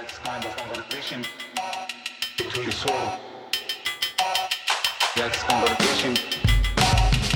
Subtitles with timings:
[0.00, 1.24] That's kind of conversation
[2.36, 3.18] between the soul.
[5.16, 6.14] That's conversation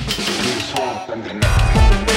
[0.06, 2.08] between the soul and the mind.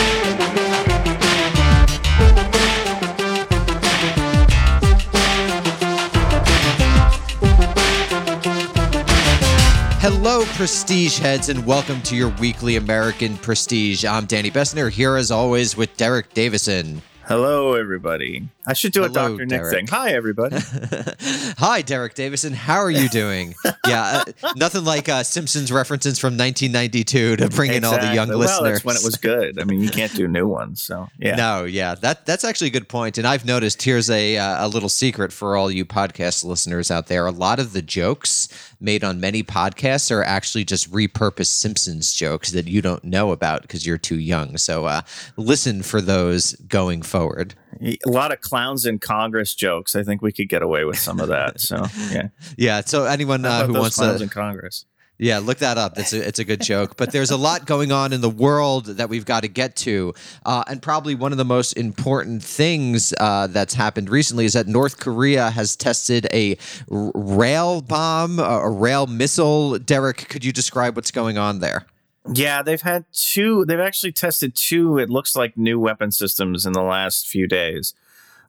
[9.99, 14.05] Hello, Prestige heads, and welcome to your weekly American Prestige.
[14.05, 17.01] I'm Danny Bessner, here as always with Derek Davison.
[17.27, 18.49] Hello, everybody.
[18.67, 19.45] I should do a Hello, Dr.
[19.47, 19.73] Nick Derek.
[19.73, 19.87] thing.
[19.87, 20.57] Hi, everybody.
[21.57, 22.53] Hi, Derek Davison.
[22.53, 23.55] How are you doing?
[23.87, 28.29] yeah, uh, nothing like uh, Simpsons references from 1992 to bring in all the young
[28.29, 28.35] Exactly.
[28.35, 28.71] well, listeners.
[28.73, 29.59] that's when it was good.
[29.59, 30.81] I mean, you can't do new ones.
[30.81, 31.35] So, yeah.
[31.35, 33.17] No, yeah, that that's actually a good point.
[33.17, 37.07] And I've noticed here's a uh, a little secret for all you podcast listeners out
[37.07, 37.25] there.
[37.25, 38.47] A lot of the jokes
[38.79, 43.61] made on many podcasts are actually just repurposed Simpsons jokes that you don't know about
[43.61, 44.57] because you're too young.
[44.57, 45.01] So uh,
[45.37, 47.55] listen for those going forward.
[47.81, 49.95] A lot of clowns in Congress jokes.
[49.95, 51.59] I think we could get away with some of that.
[51.59, 52.27] So, yeah.
[52.57, 52.81] Yeah.
[52.81, 54.85] So anyone uh, who wants clowns to in Congress?
[55.17, 55.97] Yeah, look that up.
[55.97, 56.97] It's a, it's a good joke.
[56.97, 60.13] But there's a lot going on in the world that we've got to get to.
[60.45, 64.67] Uh, and probably one of the most important things uh, that's happened recently is that
[64.67, 66.57] North Korea has tested a
[66.91, 69.79] r- rail bomb, a a rail missile.
[69.79, 71.85] Derek, could you describe what's going on there?
[72.33, 73.65] Yeah, they've had two.
[73.65, 74.97] They've actually tested two.
[74.97, 77.93] It looks like new weapon systems in the last few days.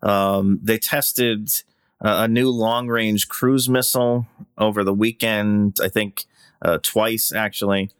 [0.03, 4.27] Um, they tested uh, a new long-range cruise missile
[4.59, 5.79] over the weekend.
[5.83, 6.25] I think
[6.63, 7.91] uh, twice actually,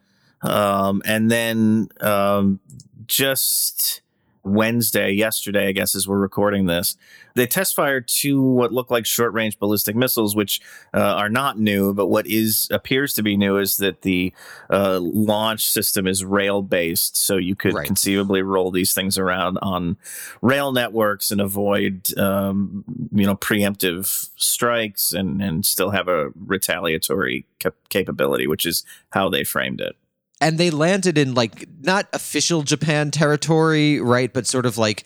[0.43, 2.61] um, and then um,
[3.07, 4.03] just
[4.47, 6.97] Wednesday, yesterday, I guess, as we're recording this,
[7.35, 10.61] they test fired two what look like short range ballistic missiles, which
[10.95, 11.93] uh, are not new.
[11.93, 14.33] But what is appears to be new is that the
[14.71, 17.87] uh, launch system is rail based, so you could Right.
[17.87, 19.97] conceivably roll these things around on
[20.41, 27.47] rail networks and avoid, um, you know, preemptive strikes and and still have a retaliatory
[27.59, 29.97] cap- capability, which is how they framed it.
[30.41, 34.33] And they landed in like not official Japan territory, right?
[34.33, 35.05] But sort of like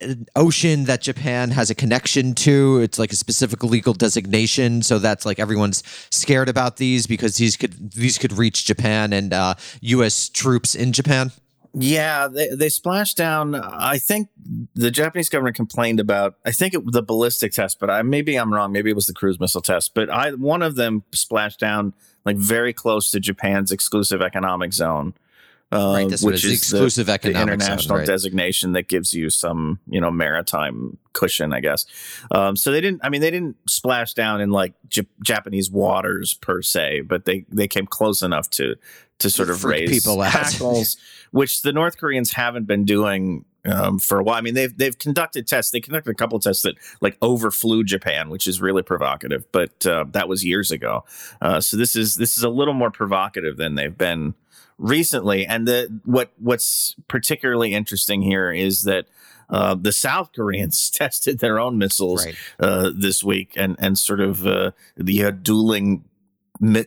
[0.00, 2.80] an ocean that Japan has a connection to.
[2.80, 7.56] It's like a specific legal designation, so that's like everyone's scared about these because these
[7.56, 10.28] could these could reach Japan and uh, U.S.
[10.28, 11.32] troops in Japan.
[11.72, 13.54] Yeah, they, they splashed down.
[13.54, 14.28] I think
[14.74, 16.34] the Japanese government complained about.
[16.44, 18.72] I think it was the ballistic test, but I maybe I'm wrong.
[18.72, 19.94] Maybe it was the cruise missile test.
[19.94, 21.94] But I one of them splashed down
[22.24, 25.14] like very close to Japan's exclusive economic zone,
[25.72, 28.06] uh, Right, what which is, the- exclusive the, economic zone, international right.
[28.06, 31.86] designation that gives you some you know maritime cushion, I guess.
[32.32, 33.00] Um, so they didn't.
[33.04, 37.44] I mean, they didn't splash down in like J- Japanese waters per se, but they
[37.48, 38.74] they came close enough to
[39.20, 40.32] to sort of raise people out.
[40.32, 40.96] hackles,
[41.30, 44.36] which the North Koreans haven't been doing um, for a while.
[44.36, 45.70] I mean, they've they've conducted tests.
[45.72, 49.44] They conducted a couple of tests that like overflew Japan, which is really provocative.
[49.52, 51.04] But uh, that was years ago.
[51.40, 54.34] Uh, so this is this is a little more provocative than they've been
[54.78, 55.46] recently.
[55.46, 59.06] And the what what's particularly interesting here is that.
[59.52, 62.36] Uh, the South Koreans tested their own missiles Right.
[62.60, 66.04] uh, this week, and and sort of uh, the uh, dueling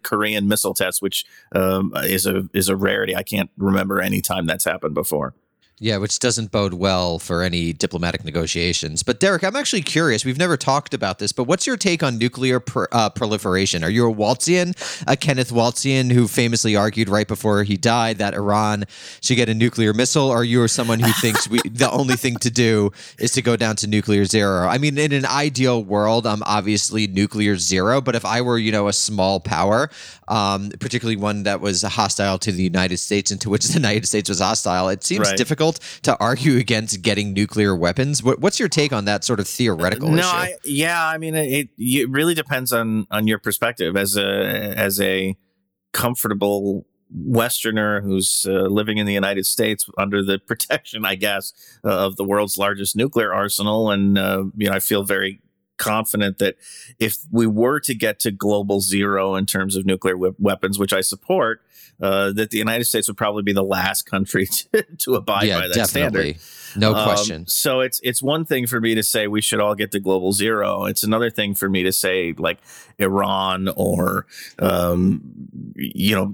[0.01, 3.17] Korean missile tests, which um, is a is a rarity.
[3.17, 5.33] I can't remember any time that's happened before.
[5.79, 9.03] Yeah, which doesn't bode well for any diplomatic negotiations.
[9.03, 10.23] But Derek, I'm actually curious.
[10.23, 13.83] We've never talked about this, but what's your take on nuclear uh, proliferation?
[13.83, 14.75] Are you a Waltzian,
[15.07, 18.85] a Kenneth Waltzian, who famously argued right before he died that Iran
[19.21, 20.29] should get a nuclear missile?
[20.29, 23.57] Or are you someone who thinks we, the only thing to do is to go
[23.57, 24.67] down to nuclear zero?
[24.67, 27.99] I mean, in an ideal world, I'm obviously nuclear zero.
[27.99, 29.89] But if I were, you know, a small power,
[30.27, 34.07] um, particularly one that was hostile to the United States and to which the United
[34.07, 35.37] States was hostile, it seems Right.
[35.37, 38.21] difficult to argue against getting nuclear weapons.
[38.21, 40.27] What, what's your take on that sort of theoretical no, issue?
[40.27, 44.99] I, yeah, I mean, it, it really depends on on your perspective as a as
[44.99, 45.37] a
[45.93, 46.85] comfortable
[47.15, 51.53] Westerner who's uh, living in the United States under the protection, I guess,
[51.85, 55.39] uh, of the world's largest nuclear arsenal, and uh, you know, I feel very
[55.77, 56.55] confident that
[56.99, 60.93] if we were to get to global zero in terms of nuclear we- weapons, which
[60.93, 61.61] I support,
[62.03, 65.61] uh, that the United States would probably be the last country to, to abide yeah,
[65.61, 66.35] by that standard.
[66.75, 67.47] No Um, question.
[67.47, 70.33] So it's it's one thing for me to say we should all get to global
[70.33, 70.85] zero.
[70.85, 72.57] It's another thing for me to say like
[72.99, 74.25] Iran or
[74.59, 75.21] um,
[75.75, 76.33] you know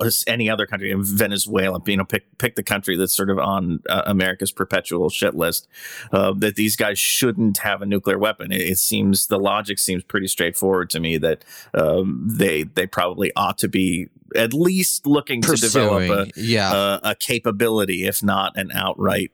[0.00, 1.80] uh, any other country, Venezuela.
[1.84, 5.68] You know, pick pick the country that's sort of on uh, America's perpetual shit list.
[6.12, 8.52] Uh, that these guys shouldn't have a nuclear weapon.
[8.52, 11.44] It, it seems the logic seems pretty straightforward to me that
[11.74, 16.72] um, they they probably ought to be at least looking to develop a yeah.
[16.72, 19.32] uh, a capability, if not an outright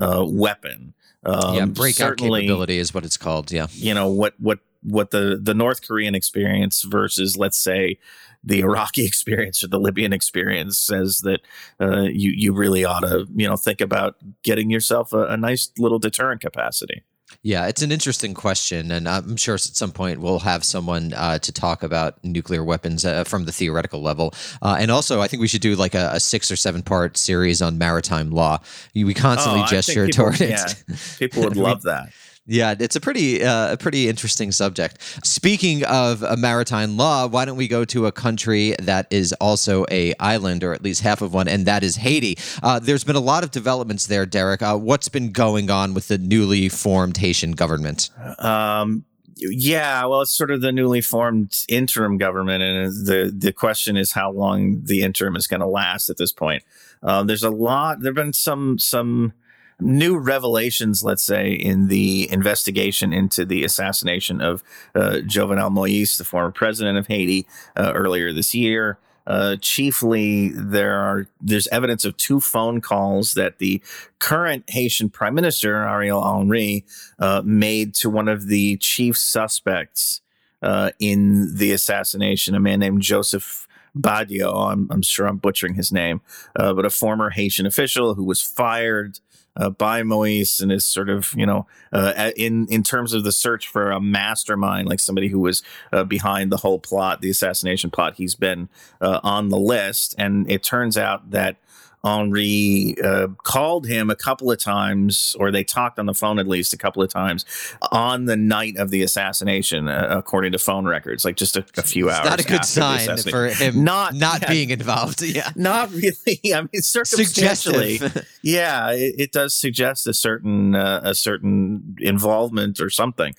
[0.00, 0.94] uh, weapon.
[1.24, 3.50] Um, yeah, breakout capability is what it's called.
[3.50, 3.66] Yeah.
[3.72, 7.98] You know what what what the the North Korean experience versus let's say
[8.44, 11.40] the Iraqi experience or the Libyan experience says that
[11.80, 15.70] uh, you you really ought to you know think about getting yourself a, a nice
[15.78, 17.02] little deterrent capacity.
[17.48, 21.38] Yeah, it's an interesting question, and I'm sure at some point we'll have someone uh,
[21.38, 24.34] to talk about nuclear weapons uh, from the theoretical level.
[24.60, 27.16] Uh, and also, I think we should do like a, a, six or seven part
[27.16, 28.58] series on maritime law.
[28.94, 30.84] We constantly oh, gesture people, toward it.
[31.18, 32.10] People would love that.
[32.50, 35.02] Yeah, it's a pretty uh, a pretty interesting subject.
[35.22, 40.14] Speaking of maritime law, why don't we go to a country that is also a
[40.18, 42.38] island, or at least half of one, and that is Haiti.
[42.62, 44.62] Uh, there's been a lot of developments there, Derek.
[44.62, 48.08] Uh, what's been going on with the newly formed Haitian government?
[48.38, 49.04] Um,
[49.36, 54.12] yeah, well, it's sort of the newly formed interim government, and the the question is
[54.12, 56.62] how long the interim is going to last at this point.
[57.02, 58.00] Uh, there's a lot.
[58.00, 59.34] There've been some some
[59.80, 64.62] new revelations, let's say, in the investigation into the assassination of
[64.94, 67.46] uh, Jovenel Moise, the former president of Haiti,
[67.76, 68.98] uh, earlier this year.
[69.26, 73.82] Uh, chiefly, there are there's evidence of two phone calls that the
[74.18, 76.86] current Haitian Prime Minister Ariel Henry
[77.18, 80.22] uh, made to one of the chief suspects
[80.62, 84.72] uh, in the assassination, a man named Joseph Badio.
[84.72, 86.22] I'm, I'm sure I'm butchering his name,
[86.56, 89.20] uh, but a former Haitian official who was fired
[89.58, 93.32] uh, by Moise and is sort of you know uh, in in terms of the
[93.32, 95.62] search for a mastermind, like somebody who was
[95.92, 98.14] uh, behind the whole plot, the assassination plot.
[98.16, 98.68] He's been
[99.00, 101.56] uh, on the list, and it turns out that
[102.04, 106.46] Henry uh, called him a couple of times, or they talked on the phone at
[106.46, 107.44] least a couple of times
[107.90, 111.82] on the night of the assassination, uh, according to phone records, like just a, a
[111.82, 112.24] few hours.
[112.24, 115.22] Not a good sign for him not not yeah, being involved.
[115.28, 116.40] Yeah, not really.
[116.54, 118.00] I mean, circumstantially,
[118.42, 123.34] yeah, it, it, does suggest a certain uh, a certain involvement or something.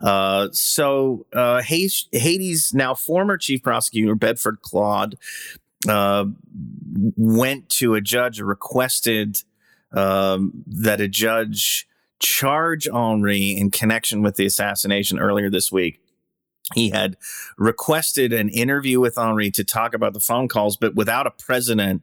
[0.00, 5.16] Uh, so uh, Haiti's now former chief prosecutor Bedford Claude
[5.88, 6.26] uh,
[7.16, 9.42] went to a judge, requested
[9.92, 11.86] um, that a judge
[12.18, 16.00] charge Henry in connection with the assassination earlier this week.
[16.74, 17.16] He had
[17.58, 22.02] requested an interview with Henry to talk about the phone calls, but without a president,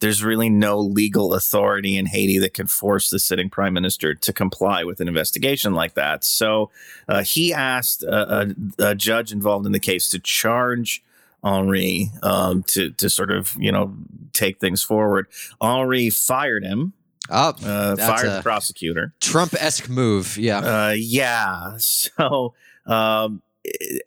[0.00, 4.32] there's really no legal authority in Haiti that can force the sitting prime minister to
[4.32, 6.24] comply with an investigation like that.
[6.24, 6.70] So
[7.08, 8.54] uh, he asked a, a,
[8.90, 11.04] a, judge involved in the case to charge
[11.44, 13.94] Henry um, to to sort of you know
[14.32, 15.26] take things forward.
[15.60, 16.92] Henry fired him.
[17.30, 19.14] Oh, uh, fired the prosecutor.
[19.20, 20.36] Trump esque move.
[20.36, 20.58] Yeah.
[20.58, 21.76] Uh, yeah.
[21.78, 22.54] So,
[22.86, 23.42] um,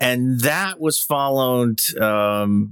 [0.01, 2.71] and that was followed um,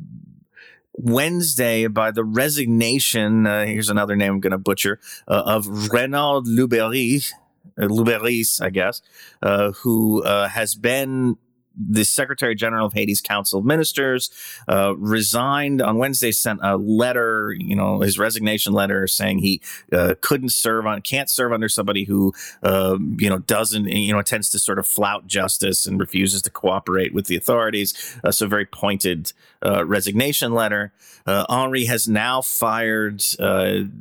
[0.94, 3.48] Wednesday by the resignation.
[3.48, 7.31] Uh, here's another name I'm going to butcher uh, of Renaud Lubérice.
[7.77, 9.01] Uh, Lubérice, I guess,
[9.42, 11.38] uh, who uh, has been
[11.75, 14.30] the Secretary General of Haiti's Council of Ministers
[14.68, 19.62] uh, resigned on Wednesday, sent a letter, you know, his resignation letter saying he
[19.92, 24.22] uh, couldn't serve on, can't serve under somebody who, uh, you know, doesn't, you know,
[24.22, 28.19] tends to sort of flout justice and refuses to cooperate with the authorities.
[28.24, 29.34] Uh, so, very pointed
[29.66, 30.94] uh, resignation letter.
[31.26, 33.24] Uh, Henry has now fired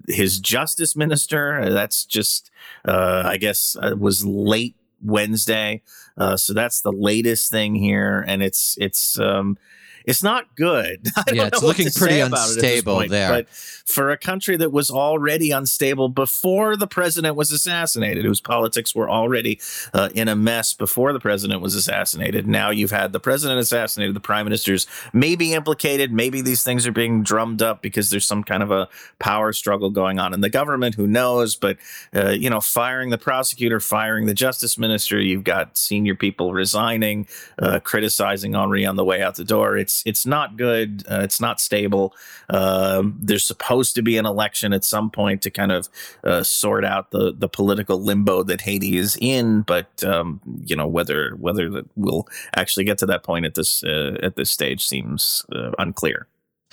[0.09, 1.71] his justice minister.
[1.71, 2.51] That's just,
[2.85, 5.83] I guess, was late Wednesday.
[6.17, 9.57] Uh, so that's the latest thing here, and it's it's um,
[10.05, 11.07] it's not good.
[11.33, 13.31] yeah, it's looking pretty unstable point, there.
[13.31, 18.95] But for a country that was already unstable before the president was assassinated, whose politics
[18.95, 19.61] were already
[19.93, 24.15] uh, in a mess before the president was assassinated, now you've had the president assassinated,
[24.17, 28.43] the prime minister's maybe implicated, maybe these things are being drummed up because there's some
[28.43, 30.95] kind of a power struggle going on in the government.
[30.95, 31.57] Who knows?
[31.57, 31.77] But
[32.15, 37.27] uh, you know, firing the prosecutor, firing the justice minister, you've got senior people resigning,
[37.59, 39.77] uh, criticizing Henry on the way out the door.
[39.77, 41.05] It's it's it's not good.
[41.11, 42.15] Uh, it's not stable.
[42.49, 45.89] Um, there's supposed to be an election at some point to kind of
[46.25, 50.87] uh, sort out the the political limbo that Haiti is in, but um, you know
[50.87, 54.85] whether whether that we'll actually get to that point at this uh, at this stage
[54.85, 56.27] seems uh, unclear.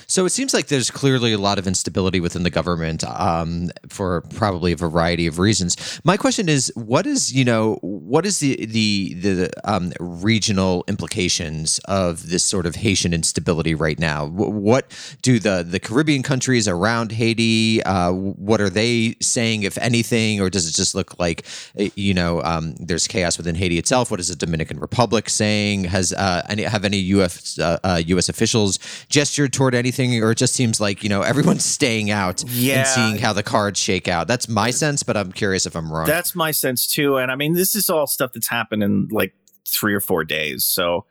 [0.09, 4.21] So it seems like there's clearly a lot of instability within the government um, for
[4.21, 6.01] probably a variety of reasons.
[6.03, 11.77] My question is, what is you know what is the the the um, regional implications
[11.85, 14.25] of this sort of Haitian instability right now?
[14.25, 14.87] What
[15.21, 17.83] do the the Caribbean countries around Haiti?
[17.83, 21.45] Uh, what are they saying, if anything, or does it just look like
[21.77, 24.09] eh, you know um, there's chaos within Haiti itself?
[24.09, 25.83] What is the Dominican Republic saying?
[25.83, 27.59] Has uh, any have any U.S.
[27.59, 28.27] Uh, U.S.
[28.27, 29.98] Uh, officials gestured toward anything?
[29.99, 32.79] Anything, or it just seems like you know everyone's staying out Yeah.
[32.79, 34.27] and seeing how the cards shake out.
[34.27, 36.07] That's my sense, but I'm curious if I'm wrong.
[36.07, 37.17] That's my sense too.
[37.17, 39.33] And I mean, this is all stuff that's happened in like
[39.67, 40.63] three or four days.
[40.65, 41.05] So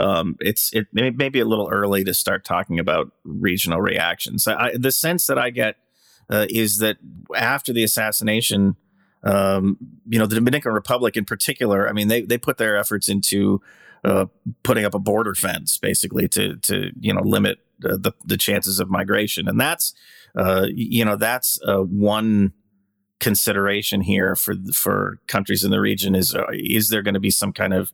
[0.00, 4.46] um, it's it may, may be a little early to start talking about regional reactions.
[4.48, 5.76] I, I- the sense that I get
[6.30, 6.96] uh, is that
[7.36, 8.76] after the assassination,
[9.22, 13.08] um, you know, the Dominican Republic in particular, I mean, they they put their efforts
[13.08, 13.60] into
[14.04, 14.26] uh,
[14.62, 18.90] putting up a border fence, basically to to you know limit the the chances of
[18.90, 19.94] migration, and that's
[20.36, 22.52] uh, you know that's uh, one
[23.20, 27.30] consideration here for for countries in the region is uh, is there going to be
[27.30, 27.92] some kind of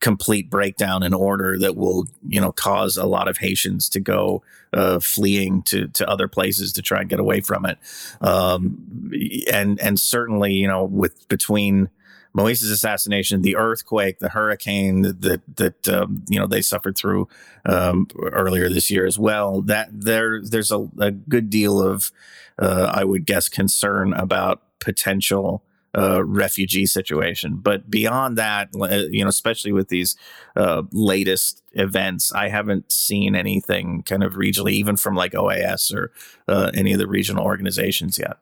[0.00, 4.42] complete breakdown in order that will you know cause a lot of Haitians to go
[4.72, 7.78] uh, fleeing to to other places to try and get away from it?
[8.20, 9.12] Um,
[9.52, 11.88] and and certainly you know with between
[12.34, 17.28] Moise's assassination, the earthquake, the hurricane that that um, you know they suffered through
[17.64, 19.62] um, earlier this year as well.
[19.62, 22.10] That there there's a, a good deal of
[22.58, 25.62] uh, I would guess concern about potential
[25.96, 27.56] uh, refugee situation.
[27.56, 30.16] But beyond that, uh, you know, especially with these
[30.56, 36.12] uh, latest events, I haven't seen anything kind of regionally, even from like OAS or
[36.48, 38.38] uh, any of the regional organizations yet.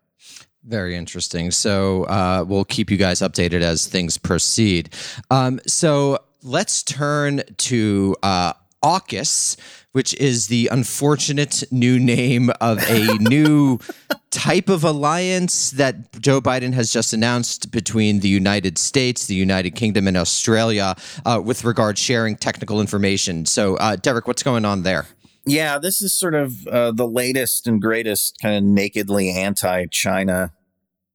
[0.64, 1.50] Very interesting.
[1.50, 4.94] So uh, we'll keep you guys updated as things proceed.
[5.30, 8.52] Um, so let's turn to uh,
[8.82, 9.56] AUKUS,
[9.92, 13.78] which is the unfortunate new name of a new
[14.30, 19.74] type of alliance that Joe Biden has just announced between the United States, the United
[19.74, 23.46] Kingdom, and Australia uh, with regard sharing technical information.
[23.46, 25.06] So, uh, Derek, what's going on there?
[25.46, 30.52] Yeah, this is sort of uh, the latest and greatest kind of nakedly anti-China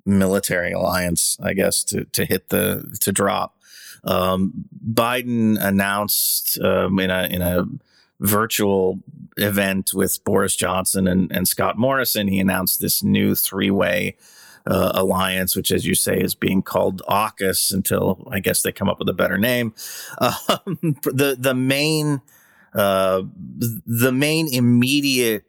[0.05, 3.57] military alliance, I guess, to to hit the to drop.
[4.03, 7.65] Um, Biden announced um, in a in a
[8.19, 8.99] virtual
[9.37, 12.27] event with Boris Johnson and, and Scott Morrison.
[12.27, 14.15] He announced this new three way.
[14.67, 18.89] Uh, alliance, which, as you say, is being called AUKUS until I guess they come
[18.89, 19.75] up with a better name.
[20.19, 22.21] Um, the the main
[22.75, 23.23] uh,
[23.85, 25.45] the main immediate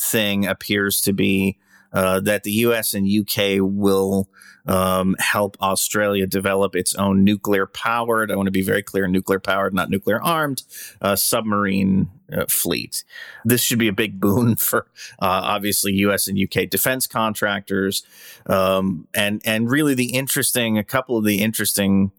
[0.00, 1.58] thing appears to be
[1.92, 2.92] uh, that the U.S.
[2.92, 3.60] and U.K.
[3.60, 4.28] will
[4.66, 8.30] um, help Australia develop its own nuclear powered.
[8.30, 10.62] I want to be very clear: nuclear powered, not nuclear armed,
[11.00, 13.04] uh, submarine uh, fleet.
[13.44, 14.86] This should be a big boon for
[15.20, 16.28] uh, obviously U.S.
[16.28, 16.66] and U.K.
[16.66, 18.04] defense contractors,
[18.46, 22.12] um, and and really the interesting, a couple of the interesting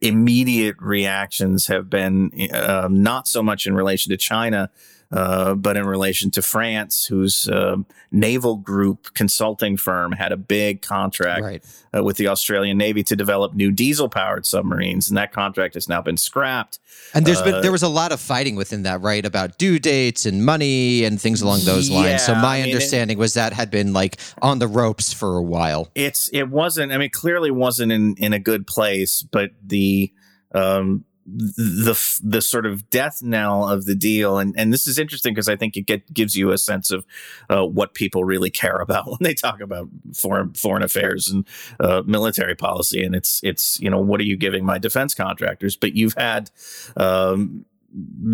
[0.00, 4.70] immediate reactions have been um, not so much in relation to China,
[5.12, 10.82] uh, but in relation to France, whose um naval group consulting firm had a big
[10.82, 11.62] contract Right.
[11.96, 15.88] uh, with the Australian Navy to develop new diesel powered submarines, and that contract has
[15.88, 16.78] now been scrapped.
[17.14, 19.24] And there's Uh, been there was a lot of fighting within that, right?
[19.24, 22.22] About due dates and money and things along those lines.
[22.22, 25.36] So my I mean, it- understanding was that had been like on the ropes for
[25.36, 25.88] a while.
[25.94, 30.12] it's it wasn't i mean clearly wasn't in in a good place but the
[30.54, 34.38] um the the sort of death knell of the deal.
[34.38, 37.04] And and this is interesting because i think it get, gives you a sense of
[37.48, 41.46] uh, what people really care about when they talk about foreign foreign affairs and
[41.78, 43.02] uh, military policy.
[43.02, 45.76] And it's it's you know what are you giving my defense contractors?
[45.76, 46.50] But you've had
[46.96, 47.64] um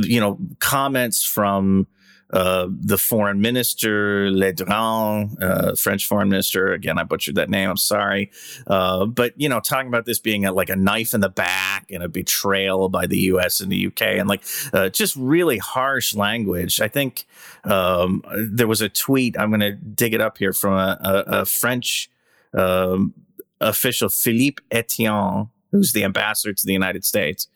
[0.02, 1.86] you know comments from
[2.30, 6.72] uh, the foreign minister, Le Drian, uh, French foreign minister.
[6.72, 7.70] Again, I butchered that name.
[7.70, 8.30] I'm sorry.
[8.66, 11.90] Uh, but, you know, talking about this being a, like a knife in the back
[11.90, 14.42] and a betrayal by the US and the UK and like
[14.72, 16.80] uh, just really harsh language.
[16.80, 17.26] I think
[17.64, 21.40] um, there was a tweet, I'm going to dig it up here from a, a,
[21.40, 22.10] a French
[22.54, 23.14] um,
[23.60, 27.48] official, Philippe Etienne, who's the ambassador to the United States,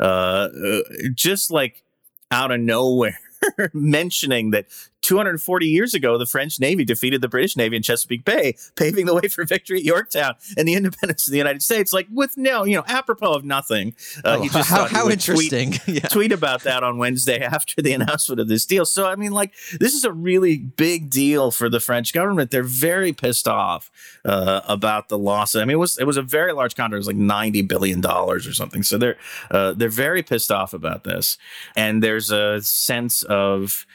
[0.00, 0.48] uh,
[1.14, 1.82] just like
[2.30, 3.18] out of nowhere
[3.72, 4.66] mentioning that
[5.08, 9.14] 240 years ago, the French Navy defeated the British Navy in Chesapeake Bay, paving the
[9.14, 11.94] way for victory at Yorktown and the independence of the United States.
[11.94, 13.94] Like with no, you know, apropos of nothing.
[14.22, 15.94] Uh, he just how how would tweet- interesting.
[15.94, 16.08] yeah.
[16.08, 18.84] tweet about that on Wednesday after the announcement of this deal.
[18.84, 22.50] So, I mean, like, this is a really big deal for the French government.
[22.50, 23.90] They're very pissed off
[24.26, 25.54] uh, about the loss.
[25.54, 26.96] I mean, it was it was a very large contract.
[26.96, 28.82] It was like ninety billion dollars or something.
[28.82, 29.16] So they're
[29.50, 31.38] uh, they're very pissed off about this,
[31.74, 33.86] and there's a sense of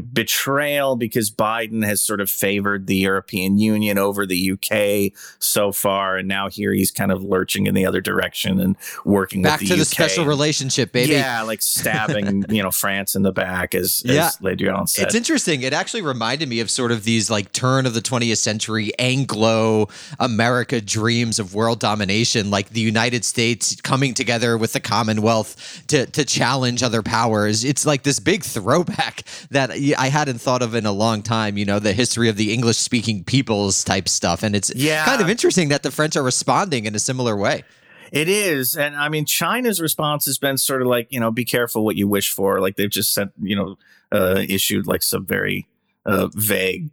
[0.00, 6.16] betrayal because Biden has sort of favored the European Union over the UK so far,
[6.16, 9.68] and now here he's kind of lurching in the other direction and working Back with
[9.68, 9.86] to the the UK.
[9.88, 11.12] special relationship, baby.
[11.12, 14.26] Yeah, like stabbing, you know, France in the back, as, Yeah.
[14.28, 15.06] as Le Drian said.
[15.06, 15.62] It's interesting.
[15.62, 19.88] It actually reminded me of sort of these like turn of the 20th century Anglo
[20.18, 26.06] America dreams of world domination, like the United States coming together with the Commonwealth to
[26.06, 27.64] to challenge other powers.
[27.64, 31.56] It's like this big throwback that I, I hadn't thought of in a long time.
[31.58, 35.04] You know, the history of the English speaking peoples type stuff, and it's Yeah.
[35.04, 37.64] kind of interesting that the French are responding in a similar way.
[38.12, 41.46] It is, and I mean, China's response has been sort of like, you know, be
[41.46, 42.60] careful what you wish for.
[42.60, 43.78] Like they've just sent, you know,
[44.12, 45.66] uh, issued like some very
[46.04, 46.90] uh, vague,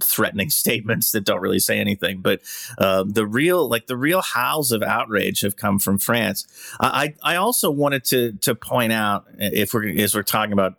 [0.00, 2.20] threatening statements that don't really say anything.
[2.20, 2.42] But
[2.78, 6.46] uh, the real, like the real howls of outrage have come from France.
[6.78, 10.74] I, I I also wanted to to point out if we're as we're talking about.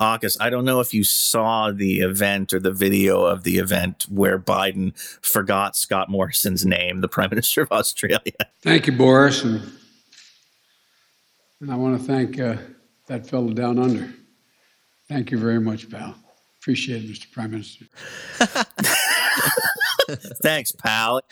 [0.00, 4.06] AUKUS, I don't know if you saw the event or the video of the event
[4.08, 8.18] where Biden forgot Scott Morrison's name, the Prime Minister of Australia.
[8.62, 9.62] Thank you, Boris, and,
[11.60, 12.56] and I want to thank uh,
[13.06, 14.12] that fellow down under.
[15.08, 16.16] Thank you very much, pal.
[16.60, 17.30] Appreciate it, Mr.
[17.30, 17.86] Prime Minister.
[20.42, 21.20] Thanks, pal.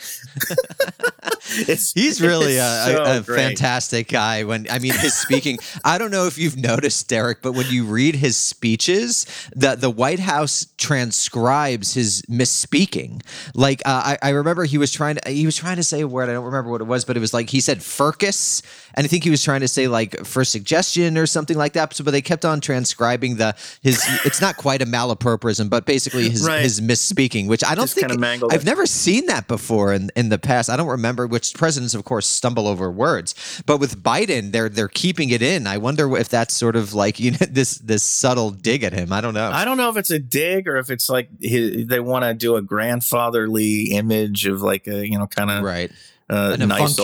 [1.45, 4.45] He's really a, so a, a fantastic guy.
[4.45, 7.85] When I mean his speaking, I don't know if you've noticed, Derek, but when you
[7.85, 13.23] read his speeches, the the White House transcribes his misspeaking.
[13.55, 16.09] Like uh, I, I remember he was trying to he was trying to say a
[16.09, 16.29] word.
[16.29, 18.62] I don't remember what it was, but it was like he said "furcus,"
[18.95, 21.93] and I think he was trying to say like for suggestion or something like that.
[21.95, 24.02] So, but they kept on transcribing the his.
[24.25, 26.62] It's not quite a malapropism, but basically his Right.
[26.62, 28.66] his misspeaking, which I don't Just think kinda mangled I've it.
[28.66, 30.71] never seen that before in, in the past.
[30.71, 34.88] I don't remember which presidents, of course, stumble over words, but with Biden, they're they're
[34.88, 35.66] keeping it in.
[35.66, 39.12] I wonder if that's sort of like you know this this subtle dig at him.
[39.12, 39.50] I don't know.
[39.50, 42.35] I don't know if it's a dig or if it's like he, they want to
[42.35, 45.90] do a grandfatherly image of like a you know kind of right.
[46.31, 46.97] uh, An nice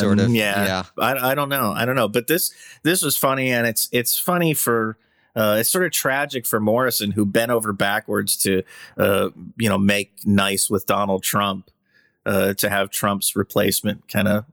[0.00, 0.82] sort of- Yeah, yeah.
[0.98, 1.72] I, I don't know.
[1.72, 2.08] I don't know.
[2.08, 4.98] But this this was funny, and it's it's funny for.
[5.36, 8.62] Uh, it's sort of tragic for Morrison, who bent over backwards to,
[8.96, 9.28] uh,
[9.58, 11.70] you know, make nice with Donald Trump,
[12.24, 14.44] uh, to have Trump's replacement kind of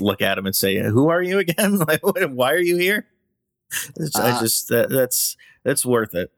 [0.00, 1.78] look at him and say, "Who are you again?
[1.78, 3.06] like, what- why are you here?"
[3.96, 6.32] It's- I Uh, just that, that's that's worth it.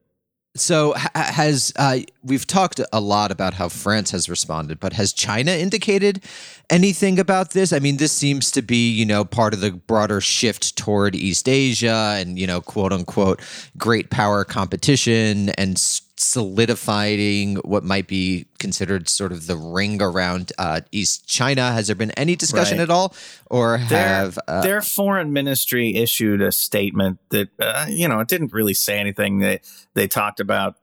[0.57, 5.52] So has uh, we've talked a lot about how France has responded, but has China
[5.52, 6.25] indicated
[6.69, 7.73] anything about this?
[7.73, 11.49] I mean, this seems to be you know part of the broader shift toward East
[11.49, 13.40] Asia and you know quote unquote
[13.78, 15.79] great power competition and
[16.20, 21.72] solidifying what might be considered sort of the ring around uh, East China.
[21.72, 22.85] Has there been any discussion Right.
[22.85, 23.14] at all,
[23.50, 28.28] or Their, have uh, their foreign ministry issued a statement that uh, you know it
[28.28, 29.38] didn't really say anything.
[29.38, 29.61] They
[29.94, 30.76] they talked about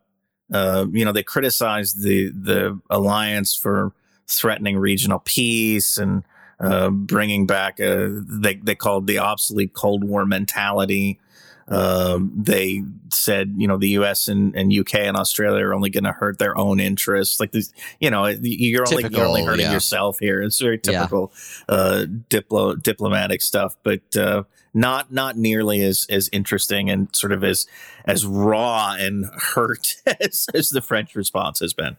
[0.52, 3.94] uh, you know they criticized the the alliance for
[4.28, 6.24] threatening regional peace and
[6.60, 11.20] uh, bringing back a they they called the obsolete Cold War mentality.
[11.70, 14.30] Um, they said, you know, the U.S.
[14.30, 17.40] and, and UK and Australia are only going to hurt their own interests.
[17.40, 19.74] Like this, you know, you're only you're only hurting yeah.
[19.74, 20.42] yourself here.
[20.42, 21.00] It's very Yeah.
[21.00, 21.34] typical
[21.68, 27.44] uh, diplo diplomatic stuff, but uh, not not nearly as as interesting and sort of
[27.44, 27.68] as
[28.06, 31.98] as raw and hurt as, as the French response has been.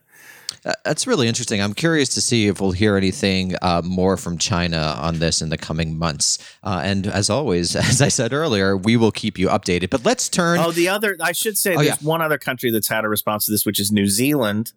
[0.65, 1.61] Uh, That's really interesting.
[1.61, 5.49] I'm curious to see if we'll hear anything uh, more from China on this in
[5.49, 6.39] the coming months.
[6.63, 9.91] Uh, and as always, as I said earlier, we will keep you updated.
[9.91, 10.59] But let's turn.
[10.59, 13.47] Oh, the other, I should say, Oh, there's one other country that's had a response
[13.47, 14.73] to this, which is New Zealand,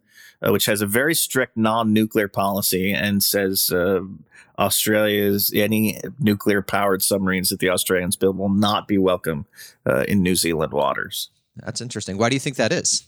[0.46, 4.02] uh, which has a very strict non-nuclear policy and says uh,
[4.58, 9.46] Australia's any nuclear-powered submarines that the Australians build will not be welcome
[9.86, 11.30] uh, in New Zealand waters.
[11.58, 12.18] That's interesting.
[12.18, 13.04] Why do you think that is?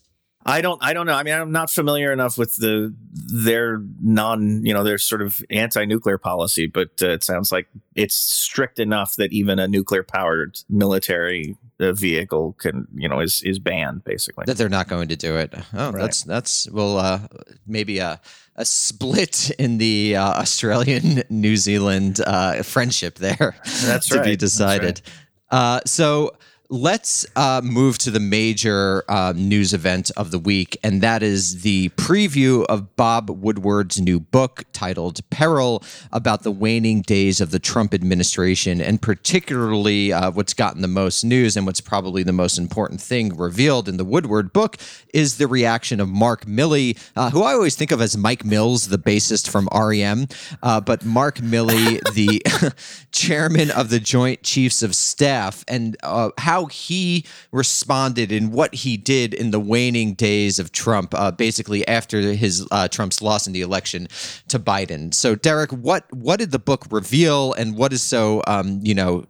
[0.45, 0.83] I don't.
[0.83, 1.13] I don't know.
[1.13, 5.41] I mean, I'm not familiar enough with the their non, you know, their sort of
[5.49, 11.55] anti-nuclear policy, but uh, it sounds like it's strict enough that even a nuclear-powered military
[11.79, 14.43] uh, vehicle can, you know, is is banned basically.
[14.45, 15.53] That they're not going to do it.
[15.73, 16.01] Oh, Right.
[16.01, 17.19] that's that's well, uh,
[17.65, 18.19] maybe a
[18.55, 23.55] a split in the uh, Australian New Zealand uh, friendship there.
[23.85, 24.25] That's to be right.
[24.31, 25.01] That's decided.
[25.49, 26.35] Uh, so
[26.73, 31.61] let's uh, move to the major uh, news event of the week, and that is
[31.61, 37.59] the preview of Bob Woodward's new book titled Peril about the waning days of the
[37.59, 42.57] Trump administration, and particularly uh, what's gotten the most news and what's probably the most
[42.57, 44.77] important thing revealed in the Woodward book
[45.13, 48.87] is the reaction of Mark Milley, uh, who I always think of as Mike Mills,
[48.87, 50.27] the bassist from REM,
[50.63, 52.73] uh, but Mark Milley, the
[53.11, 56.31] chairman of the Joint Chiefs of Staff, and uh,
[56.63, 61.87] how he responded and what he did in the waning days of Trump, uh, basically
[61.87, 64.07] after his uh, Trump's loss in the election
[64.47, 65.13] to Biden.
[65.13, 69.25] So, Derek, what what did the book reveal, and what is so um, you know?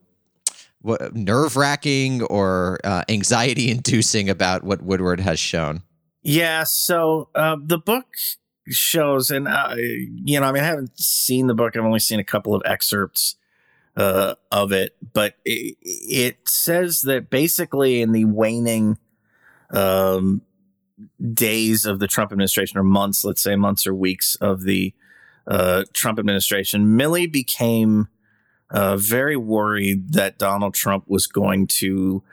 [1.14, 5.82] Nerve wracking or uh, anxiety inducing about what Woodward has shown?
[6.24, 6.66] Yeah.
[6.66, 8.18] So uh, the book
[8.68, 11.78] shows, and uh, you know, I mean, I haven't seen the book.
[11.78, 13.38] I've only seen a couple of excerpts
[13.96, 18.98] uh, of it, but it, it says that basically in the waning
[19.72, 20.42] um,
[21.34, 24.94] days of the Trump administration, or months, let's say months or weeks of the
[25.48, 28.08] uh, Trump administration, Milley became
[28.70, 32.24] uh, very worried that Donald Trump was going to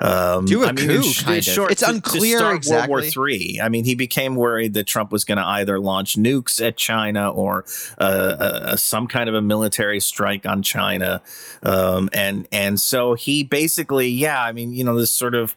[0.00, 1.44] um, Do a I mean, coup, in kind in of.
[1.44, 2.90] short, It's to- to unclear start exactly.
[2.92, 3.60] World War Three.
[3.62, 7.30] I mean, he became worried that Trump was going to either launch nukes at China
[7.30, 7.64] or
[7.98, 11.20] uh, uh, some kind of a military strike on China,
[11.62, 15.54] um, and and so he basically, yeah, I mean, you know, this sort of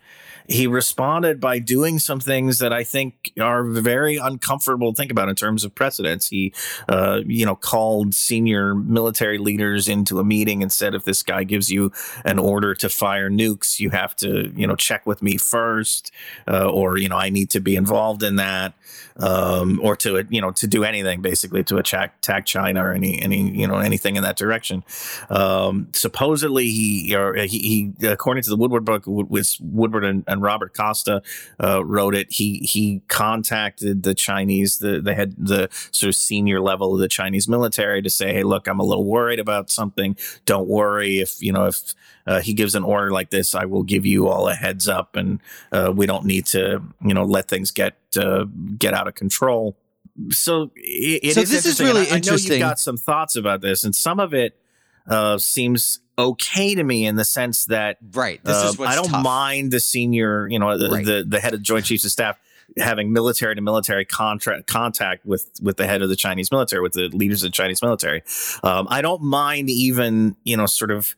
[0.48, 5.30] he responded by doing some things that I think are very uncomfortable to think about
[5.30, 6.28] in terms of precedents.
[6.28, 6.54] He,
[6.90, 11.44] uh, you know, called senior military leaders into a meeting and said, if this guy
[11.44, 11.92] gives you
[12.26, 16.12] an order to fire nukes, you have to, you know, check with me first,
[16.48, 18.74] uh, or you know, I need to be involved in that,
[19.18, 23.22] um, or to, you know, to do anything basically to attack, attack China or any,
[23.22, 24.84] any, you know, anything in that direction.
[25.30, 30.42] Um, supposedly, he, or he, he, according to the Woodward book, with Woodward and, and
[30.42, 31.22] Robert Costa
[31.64, 32.32] uh, wrote it.
[32.32, 37.08] He he contacted the Chinese, the the head, the sort of senior level of the
[37.08, 40.18] Chinese military to say, hey, look, I'm a little worried about something.
[40.46, 41.94] Don't worry if you know if
[42.26, 45.16] uh, he gives an order like this, I will give you all a heads up,
[45.16, 45.40] and
[45.72, 48.46] uh, we don't need to you know let things get uh,
[48.78, 49.78] get out of control.
[50.30, 53.36] So it, it So is this is really I, I know you've got some thoughts
[53.36, 54.58] about this, and some of it
[55.08, 58.44] uh, seems okay to me in the sense that Right.
[58.44, 59.24] This uh, is what's I don't tough.
[59.24, 61.06] mind the senior, you know, the, Right.
[61.06, 62.38] the the head of Joint Chiefs of Staff
[62.78, 66.94] having military to military contract contact with with the head of the Chinese military, with
[66.94, 68.24] the leaders of the Chinese military.
[68.64, 71.16] Um, I don't mind even, you know, sort of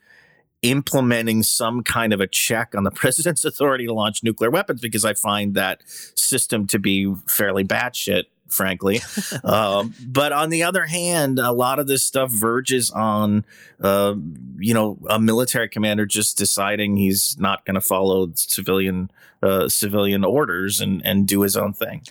[0.61, 5.05] implementing some kind of a check on the president's authority to launch nuclear weapons because
[5.05, 8.23] I find that system to be fairly batshit.
[8.47, 9.01] Frankly,
[9.43, 13.43] um, but on the other hand, a lot of this stuff verges on
[13.81, 14.15] uh,
[14.57, 19.11] you know, a military commander just deciding he's not going to follow civilian
[19.43, 22.01] uh, civilian orders and and do his own thing.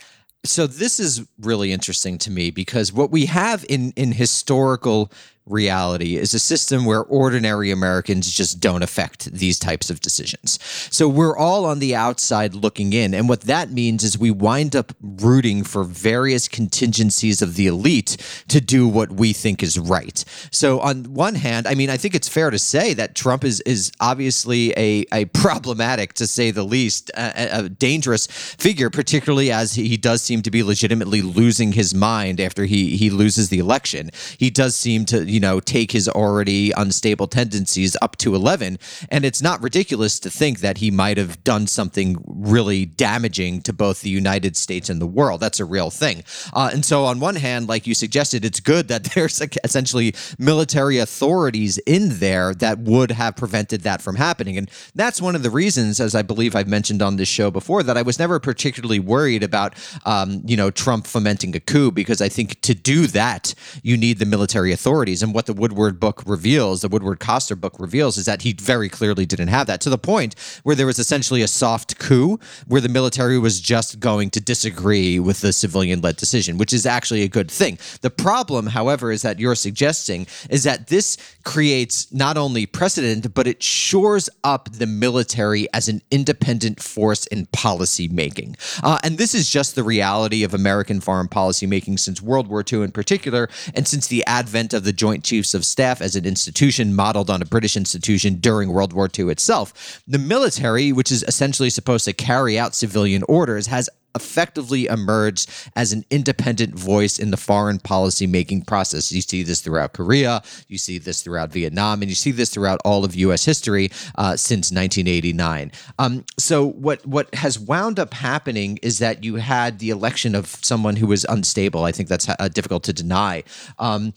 [0.43, 5.11] so this is really interesting to me because what we have in in historical
[5.45, 10.59] reality is a system where ordinary Americans just don't affect these types of decisions.
[10.91, 13.13] So we're all on the outside looking in.
[13.13, 18.17] And what that means is we wind up rooting for various contingencies of the elite
[18.47, 20.23] to do what we think is right.
[20.51, 23.61] So on one hand, I mean, I think it's fair to say that Trump is
[23.61, 29.75] is obviously a, a problematic, to say the least, a, a dangerous figure, particularly as
[29.75, 34.09] he does seem to be legitimately losing his mind after he he loses the election.
[34.37, 38.79] He does seem to, you know, take his already unstable tendencies up to 11.
[39.09, 43.73] And it's not ridiculous to think that he might have done something really damaging to
[43.73, 45.41] both the United States and the world.
[45.41, 46.23] That's a real thing.
[46.53, 50.99] Uh, and so, on one hand, like you suggested, it's good that there's essentially military
[50.99, 54.57] authorities in there that would have prevented that from happening.
[54.57, 57.83] And that's one of the reasons, as I believe I've mentioned on this show before,
[57.83, 59.73] that I was never particularly worried about,
[60.05, 64.19] um, you know, Trump fomenting a coup, because I think to do that, you need
[64.19, 65.24] the military authorities.
[65.25, 68.89] And what the Woodward book reveals, the Woodward Costa book reveals, is that he very
[68.89, 72.79] clearly didn't have that to the point where there was essentially a soft coup where
[72.79, 77.23] the military was just going to disagree with the civilian led decision, which is actually
[77.23, 77.79] a good thing.
[78.01, 83.47] The problem, however, is that you're suggesting is that this creates not only precedent, but
[83.47, 88.57] it shores up the military as an independent force in policy making.
[88.83, 92.63] Uh, and this is just the reality of American foreign policy making since World War
[92.71, 96.25] II in particular, and since the advent of the Joint Chiefs of Staff as an
[96.25, 100.01] institution modeled on a British institution during World War II itself.
[100.07, 105.93] The military, which is essentially supposed to carry out civilian orders, has effectively emerged as
[105.93, 109.11] an independent voice in the foreign policy making process.
[109.11, 112.79] You see this throughout Korea, you see this throughout Vietnam, and you see this throughout
[112.85, 113.45] all of U.S.
[113.45, 115.71] history uh, since 1989.
[115.99, 120.47] Um, so what what has wound up happening is that you had the election of
[120.47, 121.83] someone who was unstable.
[121.83, 123.43] I think that's uh, difficult to deny.
[123.77, 124.13] Um,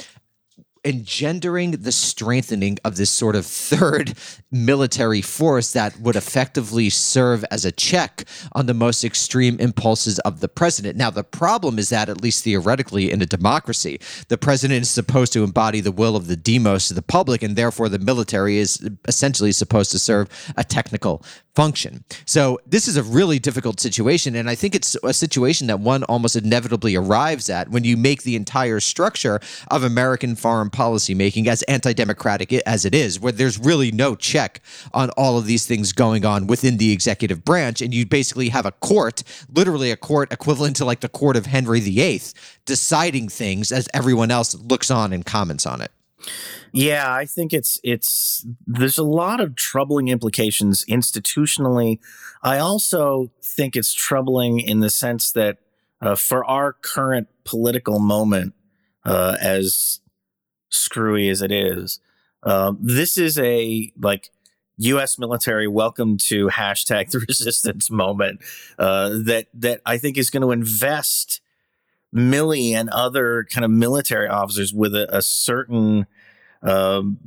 [0.88, 4.14] engendering the strengthening of this sort of third
[4.50, 10.40] military force that would effectively serve as a check on the most extreme impulses of
[10.40, 10.96] the president.
[10.96, 15.32] Now, the problem is that, at least theoretically, in a democracy, the president is supposed
[15.34, 18.88] to embody the will of the demos of the public, and therefore the military is
[19.06, 21.22] essentially supposed to serve a technical
[21.58, 22.04] function.
[22.24, 26.04] So this is a really difficult situation, and I think it's a situation that one
[26.04, 31.48] almost inevitably arrives at when you make the entire structure of American foreign policy making
[31.48, 34.60] as anti-democratic as it is, where there's really no check
[34.94, 38.64] on all of these things going on within the executive branch, and you basically have
[38.64, 42.22] a court, literally a court equivalent to like the court of Henry VIII,
[42.66, 45.90] deciding things as everyone else looks on and comments on it.
[46.72, 51.98] Yeah, I think it's it's there's a lot of troubling implications institutionally.
[52.42, 55.58] I also think it's troubling in the sense that
[56.00, 58.54] uh, for our current political moment,
[59.04, 60.00] uh, as
[60.70, 62.00] screwy as it is,
[62.42, 64.30] uh, this is a like
[64.78, 65.18] U.S.
[65.18, 68.40] military welcome to hashtag the resistance moment
[68.78, 71.40] uh, that that I think is going to invest
[72.14, 76.06] Milley and other kind of military officers with a, a certain
[76.62, 77.18] um,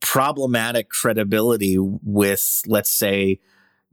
[0.00, 3.40] problematic credibility with, let's say,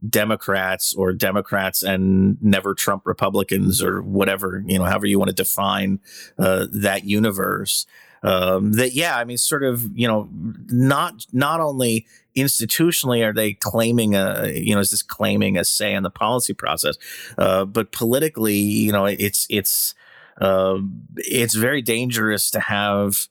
[0.08, 5.34] Democrats or Democrats and never Trump Republicans or whatever, you know, however you want to
[5.34, 5.98] define
[6.38, 7.86] uh, that universe.
[8.22, 13.54] Um, that yeah, I mean, sort of, you know, not not only institutionally are they
[13.54, 16.96] claiming a, you know, is this claiming a say in the policy process,
[17.36, 19.94] uh, but politically, you know, it's it's
[20.40, 20.78] uh,
[21.16, 23.28] it's very dangerous to have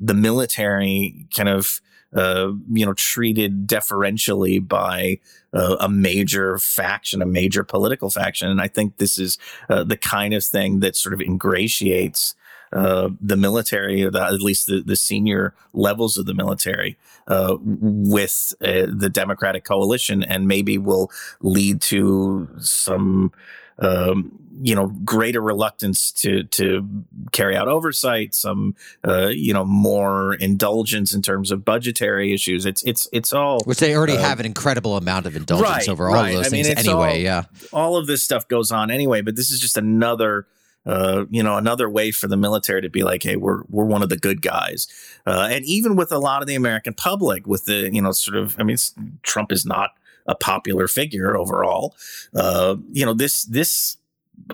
[0.00, 1.80] the military kind of
[2.14, 5.18] uh, you know treated deferentially by
[5.52, 9.96] uh, a major faction, a major political faction, and I think this is uh, the
[9.96, 12.34] kind of thing that sort of ingratiates
[12.72, 17.56] uh, the military, or the, at least the, the senior levels of the military, uh,
[17.60, 23.32] with uh, the Democratic coalition, and maybe will lead to some
[23.78, 26.86] um, you know greater reluctance to to
[27.32, 28.74] carry out oversight, some
[29.06, 32.66] uh, you know more indulgence in terms of budgetary issues.
[32.66, 35.88] It's it's it's all which they already uh, have an incredible amount of indulgence right,
[35.88, 36.34] over all right.
[36.34, 37.10] those I mean, things it's anyway.
[37.10, 39.22] all- yeah, all of this stuff goes on anyway.
[39.22, 40.46] But this is just another.
[40.86, 44.02] Uh, you know, another way for the military to be like, "Hey, we're we're one
[44.02, 44.86] of the good guys,"
[45.26, 48.38] uh, and even with a lot of the American public, with the you know, sort
[48.38, 48.78] of, I mean,
[49.22, 49.90] Trump is not
[50.28, 51.96] a popular figure overall.
[52.34, 53.96] Uh, you know, this this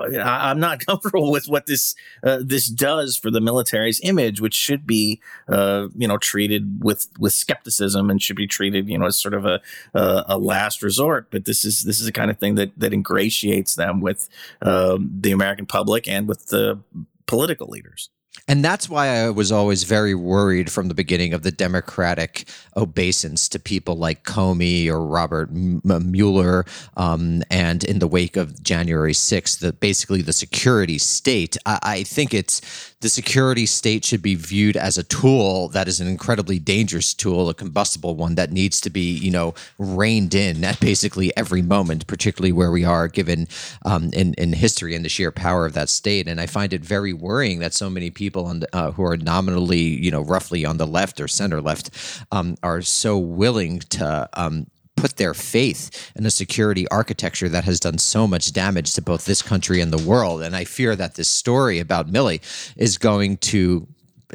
[0.01, 4.55] I, I'm not comfortable with what this uh, this does for the military's image, which
[4.55, 9.07] should be uh, you know treated with with skepticism and should be treated you know
[9.07, 9.61] as sort of a
[9.95, 11.29] a, a last resort.
[11.31, 14.29] But this is this is the kind of thing that that ingratiates them with
[14.63, 16.81] um, the American public and with the
[17.27, 18.11] political leaders.
[18.47, 23.49] And that's why I was always very worried from the beginning of the Democratic obeisance
[23.49, 26.67] to people like Comey or Robert M- Mueller.
[26.97, 32.03] Um, and in the wake of January 6th, the, basically the security state, I, I
[32.03, 32.61] think it's
[33.01, 37.49] the security state should be viewed as a tool that is an incredibly dangerous tool,
[37.49, 42.07] a combustible one that needs to be, you know, reined in at basically every moment,
[42.07, 43.49] particularly where we are given
[43.87, 46.29] um, in, in history and the sheer power of that state.
[46.29, 49.17] And I find it very worrying that so many people on the, uh, who are
[49.17, 51.91] nominally, you know, roughly on the left or center left
[52.33, 57.81] um, are so willing to um, put their faith in a security architecture that has
[57.81, 60.43] done so much damage to both this country and the world.
[60.43, 62.41] And I fear that this story about Milley
[62.77, 63.87] is going to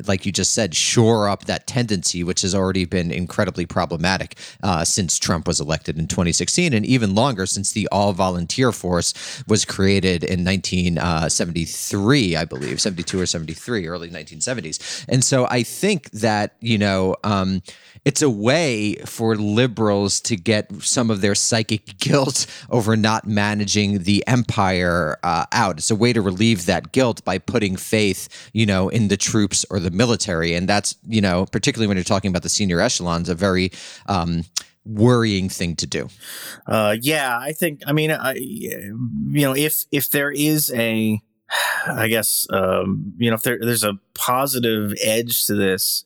[0.07, 4.83] like you just said, shore up that tendency, which has already been incredibly problematic uh,
[4.83, 9.65] since Trump was elected in 2016, and even longer since the all volunteer force was
[9.65, 15.05] created in 1973, I believe, 72 or 73, early 1970s.
[15.07, 17.61] And so I think that, you know, um,
[18.05, 24.03] it's a way for liberals to get some of their psychic guilt over not managing
[24.03, 25.77] the empire uh, out.
[25.77, 29.65] It's a way to relieve that guilt by putting faith, you know, in the troops
[29.69, 33.29] or the military, and that's you know, particularly when you're talking about the senior echelons,
[33.29, 33.71] a very
[34.07, 34.43] um,
[34.85, 36.09] worrying thing to do.
[36.67, 37.81] Uh, yeah, I think.
[37.85, 38.93] I mean, I, you
[39.45, 41.19] know, if if there is a,
[41.87, 46.03] I guess, um, you know, if there, there's a positive edge to this,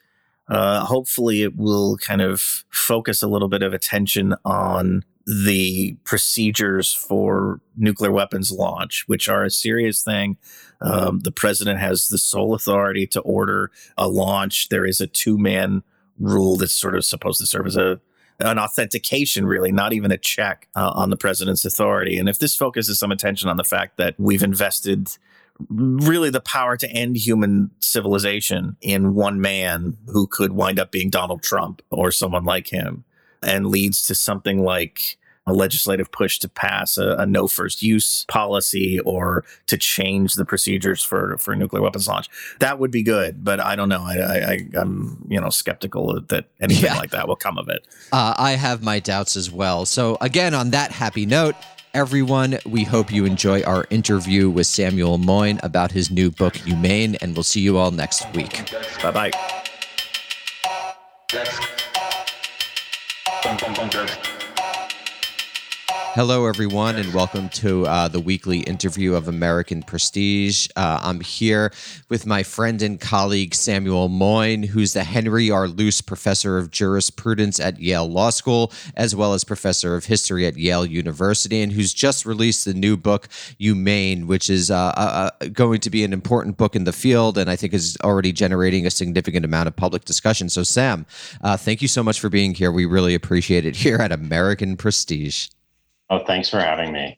[0.49, 6.93] uh, hopefully it will kind of focus a little bit of attention on the procedures
[6.93, 10.37] for nuclear weapons launch, which are a serious thing.
[10.81, 14.67] Um, the president has the sole authority to order a launch.
[14.67, 15.83] There is a two man
[16.19, 18.01] rule that's sort of supposed to serve as a
[18.39, 22.17] an authentication, really, not even a check uh, on the president's authority.
[22.17, 25.15] And if this focuses some attention on the fact that we've invested
[25.69, 31.09] really the power to end human civilization in one man who could wind up being
[31.09, 33.03] Donald Trump or someone like him,
[33.41, 38.23] and leads to something like a legislative push to pass a, a, no first use
[38.29, 42.29] policy or to change the procedures for for nuclear weapons launch.
[42.61, 44.03] That would be good, but I don't know.
[44.03, 44.15] I,
[44.53, 46.95] I am you know skeptical that anything Yeah.
[46.97, 47.85] like that will come of it.
[48.13, 49.85] Uh, I have my doubts as well.
[49.85, 51.55] So, again, on that happy note,
[51.93, 57.15] everyone, we hope you enjoy our interview with Samuel Moyn about his new book, Humane,
[57.21, 58.71] and we'll see you all next week.
[59.01, 59.31] Bye bye.
[66.15, 70.67] Hello, everyone, and welcome to uh, the weekly interview of American Prestige.
[70.75, 71.73] Uh, I'm here
[72.07, 75.67] with my friend and colleague Samuel Moyn, who's the Henry R.
[75.67, 80.55] Luce Professor of Jurisprudence at Yale Law School, as well as Professor of History at
[80.55, 85.47] Yale University, and who's just released the new book, Humane, which is uh, uh, uh,
[85.47, 88.85] going to be an important book in the field, and I think is already generating
[88.85, 90.47] a significant amount of public discussion.
[90.49, 91.07] So, Sam,
[91.41, 92.71] uh, thank you so much for being here.
[92.71, 95.47] We really appreciate it here at American Prestige.
[96.13, 97.17] Oh, thanks for having me.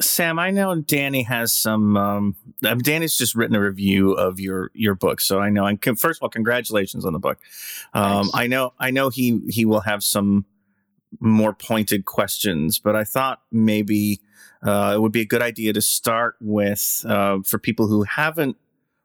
[0.00, 1.96] Sam, I know Danny has some.
[1.96, 5.66] Um, uh, Danny's just written a review of your your book, so I know.
[5.66, 7.38] And con- first of all, congratulations on the book.
[7.92, 10.46] Um, I know, I know he he will have some
[11.20, 14.20] more pointed questions, but I thought maybe
[14.64, 18.56] uh, it would be a good idea to start with uh, for people who haven't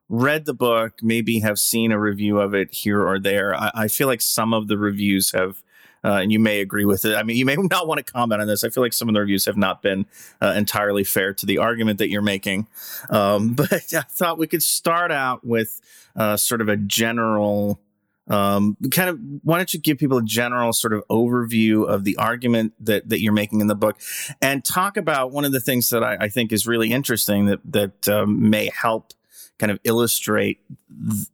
[0.07, 3.53] read the book, maybe have seen a review of it here or there.
[3.53, 5.61] I, I feel like some of the reviews have
[6.03, 7.15] uh, and you may agree with it.
[7.15, 8.63] I mean, you may not want to comment on this.
[8.63, 10.05] I feel like some of the reviews have not been
[10.41, 12.67] uh, entirely fair to the argument that you're making.
[13.09, 15.81] Um, but I thought we could start out with
[16.15, 17.79] uh, sort of a general.
[18.27, 22.15] Um, kind of, why don't you give people a general sort of overview of the
[22.17, 23.99] argument that, that you're making in the book
[24.39, 27.59] and talk about one of the things that I, I think is really interesting that,
[27.65, 29.13] that um, may help
[29.59, 30.59] kind of illustrate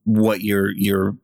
[0.03, 1.15] what you're you're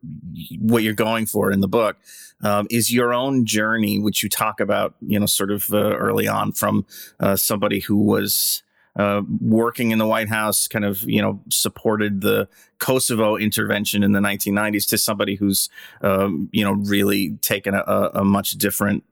[0.60, 1.98] what you're going for in the book
[2.44, 6.28] um, is your own journey, which you talk about, you know, sort of uh, early
[6.28, 6.86] on from
[7.20, 8.64] uh, somebody who was
[8.96, 12.48] uh, working in the White House, kind of, you know, supported the
[12.80, 15.70] Kosovo intervention in the 1990s to somebody who's,
[16.02, 17.84] um, you know, really taken a,
[18.14, 19.04] a much different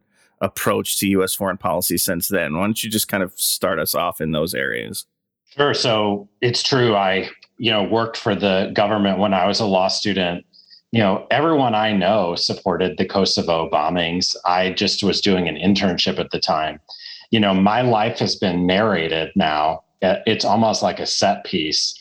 [0.42, 1.36] approach to U.S.
[1.36, 2.58] foreign policy since then.
[2.58, 5.06] Why don't you just kind of start us off in those areas?
[5.56, 5.74] Sure.
[5.74, 6.96] So it's true.
[6.96, 10.46] I you know, worked for the government when I was a law student.
[10.92, 14.36] You know, everyone I know supported the Kosovo bombings.
[14.46, 16.80] I just was doing an internship at the time.
[17.30, 19.84] You know, my life has been narrated now.
[20.02, 21.94] It's almost like a set piece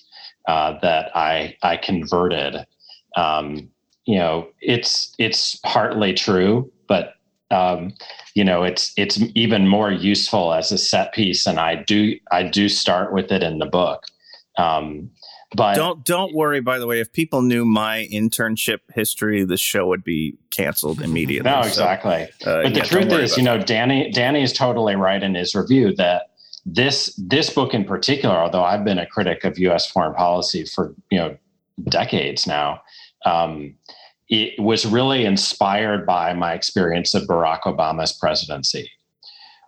[0.46, 2.64] uh, that I I converted.
[3.16, 3.68] Um,
[4.06, 7.14] you know, it's it's partly true, but
[7.50, 7.92] um,
[8.34, 12.44] you know, it's it's even more useful as a set piece, and I do I
[12.44, 14.04] do start with it in the book.
[14.56, 15.10] Um,
[15.54, 16.60] but don't don't worry.
[16.60, 21.50] By the way, if people knew my internship history, the show would be canceled immediately.
[21.50, 22.28] No, exactly.
[22.40, 23.58] So, uh, but the yeah, truth is, you know.
[23.58, 26.30] Danny Danny is totally right in his review that
[26.66, 29.90] this this book in particular, although I've been a critic of U.S.
[29.90, 31.36] foreign policy for you know
[31.88, 32.82] decades now,
[33.24, 33.74] um,
[34.28, 38.90] it was really inspired by my experience of Barack Obama's presidency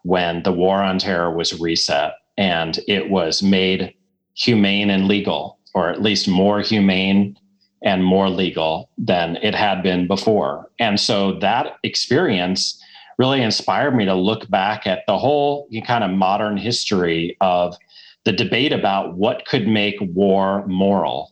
[0.03, 3.95] when the war on terror was reset and it was made
[4.35, 7.37] humane and legal or at least more humane
[7.83, 10.71] and more legal than it had been before.
[10.79, 12.83] And so that experience
[13.19, 17.77] really inspired me to look back at the whole kind of modern history of
[18.25, 21.31] the debate about what could make war moral.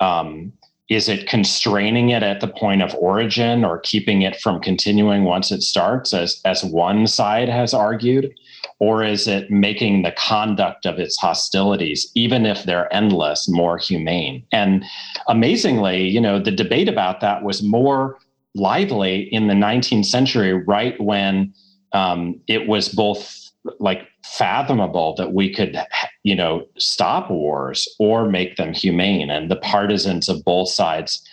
[0.00, 0.52] Um,
[0.88, 5.50] is it constraining it at the point of origin or keeping it from continuing once
[5.50, 8.32] it starts, as, as one side has argued?
[8.78, 14.44] Or is it making the conduct of its hostilities, even if they're endless, more humane?
[14.52, 14.84] And
[15.28, 18.18] amazingly, you know, the debate about that was more
[18.54, 21.54] lively in the 19th century, right when
[21.92, 25.76] um, it was both like fathomable that we could
[26.22, 29.30] you know stop wars or make them humane.
[29.30, 31.26] And the partisans of both sides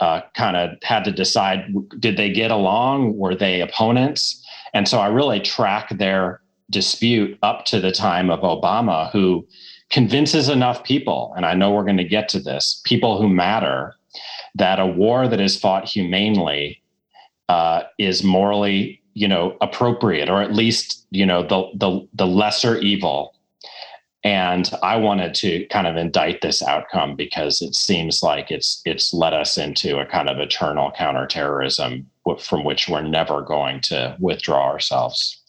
[0.00, 3.16] uh, kind of had to decide did they get along?
[3.16, 4.38] Were they opponents?
[4.74, 6.40] And so i really track their
[6.72, 9.46] dispute up to the time of Obama who
[9.90, 13.94] convinces enough people, and I know we're going to get to this, people who matter,
[14.54, 16.82] that a war that is fought humanely
[17.48, 22.78] uh, is morally, you know, appropriate, or at least, you know, the the the lesser
[22.78, 23.34] evil.
[24.24, 29.12] And I wanted to kind of indict this outcome because it seems like it's it's
[29.12, 32.06] led us into a kind of eternal counterterrorism
[32.38, 35.41] from which we're never going to withdraw ourselves.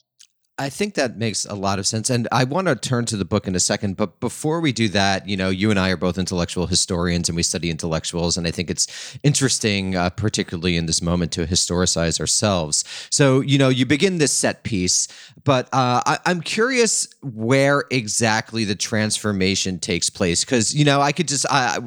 [0.64, 2.10] I think that makes a lot of sense.
[2.10, 3.98] And I want to turn to the book in a second.
[3.98, 7.36] But before we do that, you know, you and I are both intellectual historians and
[7.36, 8.38] we study intellectuals.
[8.38, 8.88] And I think it's
[9.24, 12.86] interesting, uh, particularly in this moment, to historicize ourselves.
[13.10, 15.10] So, you know, you begin this set piece,
[15.44, 20.46] but uh, I, am curious where exactly the transformation takes place.
[20.46, 21.80] Because, you know, I could just, I,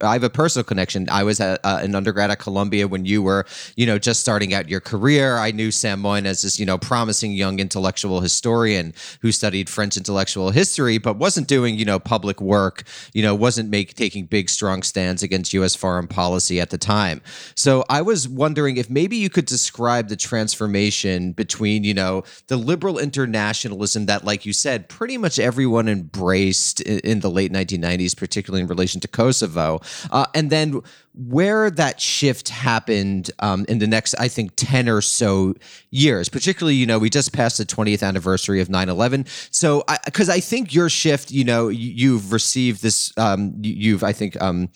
[0.00, 1.08] I have a personal connection.
[1.10, 3.46] I was at, uh, an undergrad at Columbia when you were,
[3.76, 5.38] you know, just starting out your career.
[5.38, 9.96] I knew Sam Moyn as this, you know, promising young intellectual historian who studied French
[9.96, 14.50] intellectual history, but wasn't doing, you know, public work, you know, wasn't make, taking big,
[14.50, 15.76] strong stands against U.S.
[15.76, 17.22] foreign policy at the time.
[17.54, 22.56] So I was wondering if maybe you could describe the transformation between, you know, the
[22.56, 28.62] liberal internationalism that, like you said, pretty much everyone embraced in, the late 1990s, particularly
[28.62, 29.80] in relation to Kosovo,
[30.10, 30.80] uh, and then
[31.14, 35.54] where that shift happened um, in the next, I think, 10 or so
[35.90, 39.26] years, particularly, you know, we just passed the 20th anniversary of 9 11.
[39.50, 44.12] So, because I, I, think your shift, you know, you've received this, um, you've, I
[44.12, 44.70] think, um,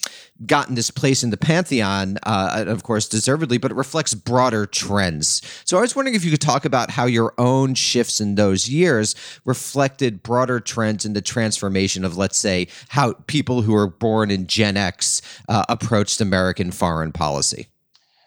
[0.47, 5.43] gotten this place in the pantheon, uh, of course, deservedly, but it reflects broader trends.
[5.65, 8.69] So I was wondering if you could talk about how your own shifts in those
[8.69, 14.31] years reflected broader trends in the transformation of, let's say, how people who were born
[14.31, 17.67] in Gen X uh, approached American foreign policy.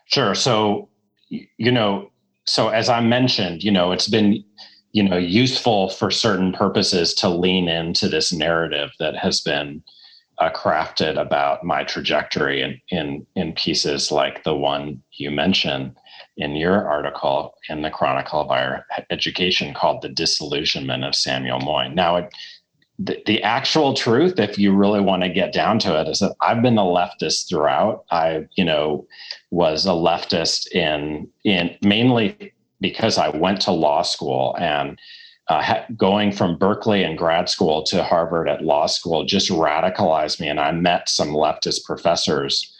[0.05, 0.33] Sure.
[0.35, 0.89] So,
[1.29, 2.11] you know,
[2.45, 4.43] so as I mentioned, you know, it's been
[4.93, 9.83] you know useful for certain purposes to lean into this narrative that has been
[10.39, 15.95] uh, crafted about my trajectory in, in in pieces like the one you mentioned
[16.37, 21.95] in your article in the Chronicle of Higher Education called "The Disillusionment of Samuel Moyn."
[21.95, 22.33] Now, it,
[23.03, 26.35] the, the actual truth, if you really want to get down to it, is that
[26.41, 28.05] I've been a leftist throughout.
[28.11, 29.07] I, you know,
[29.49, 34.99] was a leftist in in mainly because I went to law school and
[35.47, 40.39] uh, ha- going from Berkeley and grad school to Harvard at law school just radicalized
[40.39, 40.47] me.
[40.47, 42.70] And I met some leftist professors.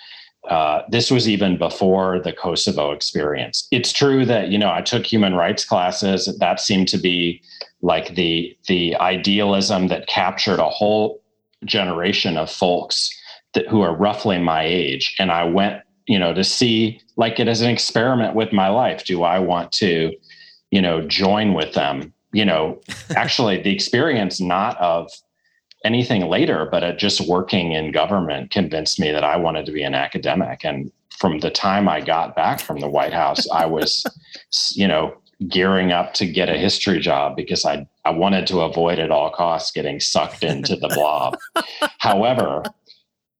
[0.50, 3.68] Uh, this was even before the Kosovo experience.
[3.72, 6.36] It's true that you know I took human rights classes.
[6.40, 7.42] That seemed to be
[7.82, 11.22] like the the idealism that captured a whole
[11.66, 13.12] generation of folks
[13.54, 15.16] that who are roughly my age.
[15.20, 19.06] And I went, you know, to see like it as an experiment with my life.
[19.06, 20.12] Do I want to,
[20.72, 22.80] you know, join with them you know,
[23.16, 25.10] actually the experience not of
[25.84, 29.84] anything later, but at just working in government convinced me that I wanted to be
[29.84, 30.64] an academic.
[30.64, 34.06] And from the time I got back from the White House, I was,
[34.72, 35.16] you know,
[35.48, 39.32] gearing up to get a history job because I, I wanted to avoid at all
[39.32, 41.38] costs getting sucked into the blob.
[41.98, 42.64] However,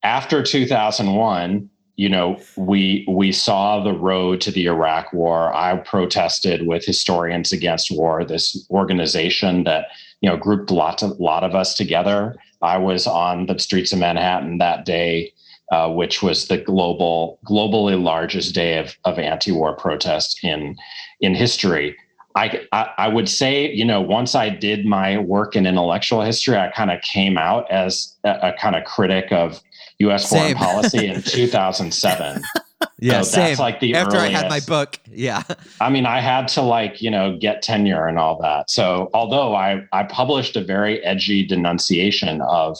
[0.04, 5.54] after 2001, you know, we we saw the road to the Iraq War.
[5.54, 9.88] I protested with Historians Against War, this organization that
[10.22, 12.36] you know grouped a lot of lot of us together.
[12.62, 15.34] I was on the streets of Manhattan that day,
[15.72, 20.78] uh, which was the global globally largest day of of anti-war protest in
[21.20, 21.98] in history.
[22.34, 26.56] I, I, I would say, you know, once I did my work in intellectual history,
[26.56, 29.62] I kind of came out as a, a kind of critic of
[30.00, 30.30] U.S.
[30.30, 32.42] foreign policy in 2007.
[33.04, 34.36] Yeah, so that's like the after earliest.
[34.36, 35.00] I had my book.
[35.10, 35.42] Yeah,
[35.80, 38.70] I mean, I had to like you know get tenure and all that.
[38.70, 42.78] So although I I published a very edgy denunciation of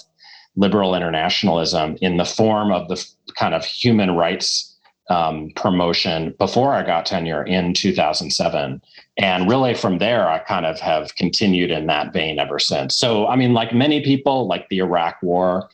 [0.56, 3.04] liberal internationalism in the form of the
[3.36, 4.72] kind of human rights
[5.10, 8.82] um, promotion before I got tenure in 2007.
[9.18, 12.96] And really from there, I kind of have continued in that vein ever since.
[12.96, 15.70] So, I mean, like many people, like the Iraq War,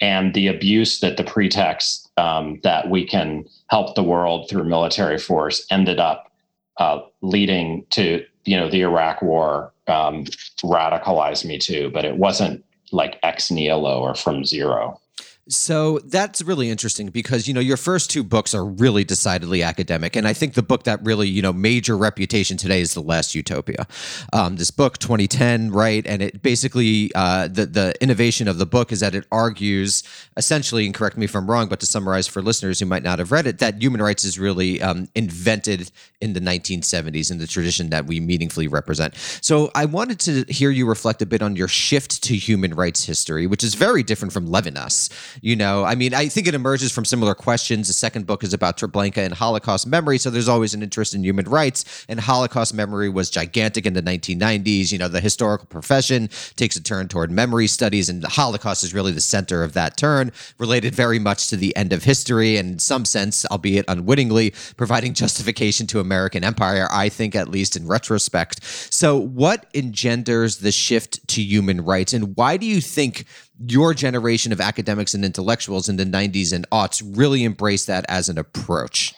[0.00, 5.18] and the abuse that the pretext um, that we can help the world through military
[5.18, 6.32] force ended up
[6.78, 10.24] uh, leading to you know the Iraq War um,
[10.62, 15.00] radicalized me too, but it wasn't like ex nihilo or from zero.
[15.48, 20.14] So that's really interesting because you know your first two books are really decidedly academic,
[20.14, 23.00] and I think the book that really you know made your reputation today is the
[23.00, 23.86] Last Utopia.
[24.34, 28.92] Um, this book, 2010, right, and it basically uh, the the innovation of the book
[28.92, 30.02] is that it argues
[30.36, 33.18] essentially, and correct me if I'm wrong, but to summarize for listeners who might not
[33.18, 35.90] have read it, that human rights is really um, invented
[36.20, 39.14] in the 1970s in the tradition that we meaningfully represent.
[39.40, 43.04] So I wanted to hear you reflect a bit on your shift to human rights
[43.04, 45.08] history, which is very different from Levinas
[45.40, 47.88] you know, I mean, I think it emerges from similar questions.
[47.88, 50.18] The second book is about Treblinka and Holocaust memory.
[50.18, 52.06] So there's always an interest in human rights.
[52.08, 54.92] And Holocaust memory was gigantic in the 1990s.
[54.92, 58.94] You know, the historical profession takes a turn toward memory studies, and the Holocaust is
[58.94, 62.72] really the center of that turn, related very much to the end of history, and
[62.72, 67.86] in some sense, albeit unwittingly, providing justification to American empire, I think, at least in
[67.86, 68.64] retrospect.
[68.64, 73.24] So, what engenders the shift to human rights, and why do you think?
[73.66, 78.28] Your generation of academics and intellectuals in the 90s and aughts really embraced that as
[78.28, 79.14] an approach?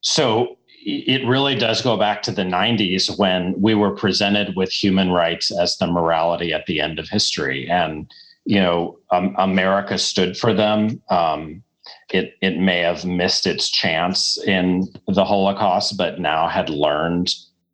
[0.00, 5.10] So it really does go back to the 90s when we were presented with human
[5.10, 7.68] rights as the morality at the end of history.
[7.70, 8.10] And,
[8.44, 11.00] you know, um, America stood for them.
[11.08, 11.62] Um,
[12.10, 17.32] it, it may have missed its chance in the Holocaust, but now had learned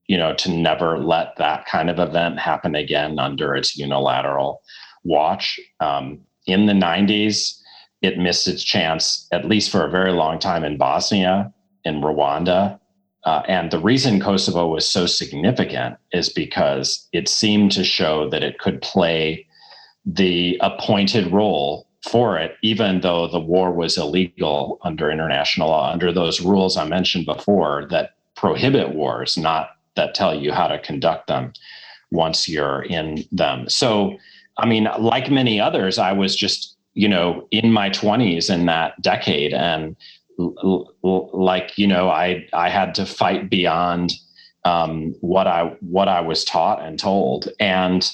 [0.09, 4.63] you know, to never let that kind of event happen again under its unilateral
[5.09, 5.59] watch.
[5.81, 7.59] Um, in the 90s,
[8.03, 11.53] it missed its chance, at least for a very long time, in Bosnia,
[11.85, 12.79] in Rwanda.
[13.25, 18.45] Uh, and the reason Kosovo was so significant is because it seemed to show that
[18.45, 19.47] it could play
[20.07, 26.13] the appointed role for it, even though the war was illegal under international law, under
[26.13, 31.27] those rules I mentioned before that prohibit wars, not that tell you how to conduct
[31.27, 31.53] them
[32.11, 33.69] once you're in them.
[33.69, 34.17] So,
[34.59, 39.01] I mean, like many others, I was just, you know, in my 20s in that
[39.01, 39.55] decade.
[39.55, 39.97] And
[40.39, 44.13] l- l- like, you know, I, I had to fight beyond
[44.65, 47.49] um, what I what I was taught and told.
[47.61, 48.11] And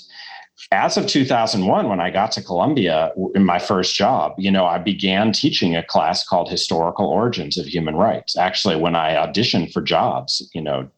[0.72, 4.78] as of 2001 when i got to columbia in my first job you know i
[4.78, 9.82] began teaching a class called historical origins of human rights actually when i auditioned for
[9.82, 10.88] jobs you know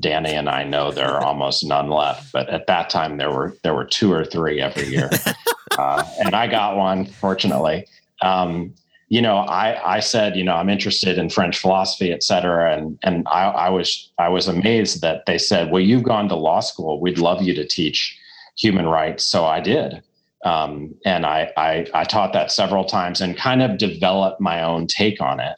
[0.00, 3.56] danny and i know there are almost none left but at that time there were
[3.62, 5.10] there were two or three every year
[5.78, 7.86] uh, and i got one fortunately
[8.22, 8.72] um,
[9.08, 12.98] you know i i said you know i'm interested in french philosophy et cetera and
[13.02, 16.60] and I, I was i was amazed that they said well you've gone to law
[16.60, 18.18] school we'd love you to teach
[18.58, 19.24] human rights.
[19.24, 20.02] So I did.
[20.44, 24.86] Um, and I, I, I taught that several times and kind of developed my own
[24.86, 25.56] take on it.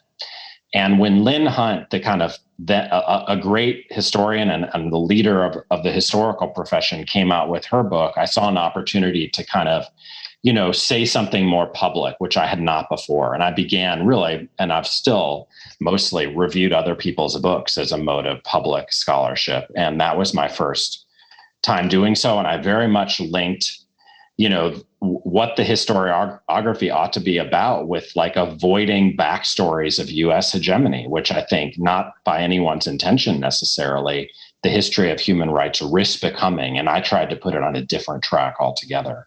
[0.73, 4.97] And when Lynn Hunt, the kind of the, a, a, great historian and, and the
[4.97, 9.27] leader of, of the historical profession, came out with her book, I saw an opportunity
[9.29, 9.85] to kind of,
[10.43, 13.33] you know, say something more public, which I had not before.
[13.33, 15.47] And I began really, and I've still
[15.79, 19.71] mostly reviewed other people's books as a mode of public scholarship.
[19.75, 21.05] And that was my first
[21.63, 22.37] time doing so.
[22.37, 23.71] And I very much linked,
[24.37, 30.51] you know, what the historiography ought to be about with like avoiding backstories of US
[30.51, 34.29] hegemony, which I think not by anyone's intention necessarily,
[34.61, 36.77] the history of human rights risk becoming.
[36.77, 39.25] And I tried to put it on a different track altogether.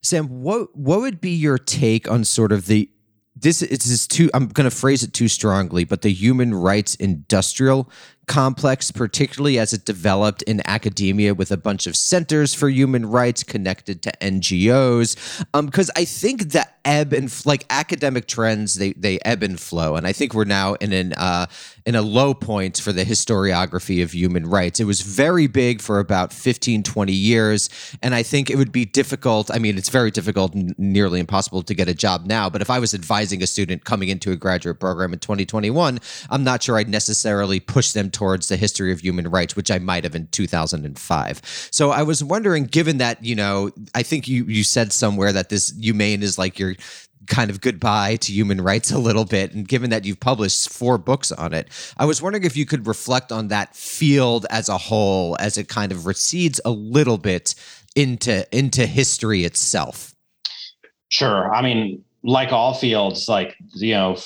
[0.00, 2.90] Sam, what what would be your take on sort of the
[3.34, 7.90] this is too i'm going to phrase it too strongly but the human rights industrial
[8.26, 13.42] complex, particularly as it developed in academia with a bunch of centers for human rights
[13.42, 15.44] connected to NGOs.
[15.52, 19.96] Because um, I think the ebb and like academic trends, they they ebb and flow,
[19.96, 21.46] and I think we're now in an uh,
[21.84, 24.80] in a low point for the historiography of human rights.
[24.80, 27.68] It was very big for about 15, 20 years,
[28.02, 29.50] and I think it would be difficult.
[29.50, 32.48] I mean, it's very difficult, nearly impossible to get a job now.
[32.48, 35.98] But if I was advising a student coming into a graduate program in 2021,
[36.30, 39.78] I'm not sure I'd necessarily push them towards the history of human rights, which I
[39.78, 41.68] might have in 2005.
[41.70, 45.48] So I was wondering, given that, you know, I think you you said somewhere that
[45.48, 46.71] this humane is like your
[47.28, 50.98] kind of goodbye to human rights a little bit and given that you've published four
[50.98, 54.76] books on it i was wondering if you could reflect on that field as a
[54.76, 57.54] whole as it kind of recedes a little bit
[57.94, 60.14] into into history itself
[61.08, 64.16] sure i mean like all fields, like you know,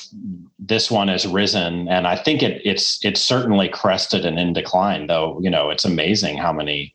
[0.58, 5.06] this one has risen, and I think it, it's it's certainly crested and in decline.
[5.06, 6.94] Though you know, it's amazing how many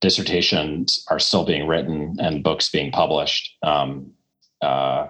[0.00, 3.56] dissertations are still being written and books being published.
[3.62, 4.12] Um,
[4.62, 5.08] uh,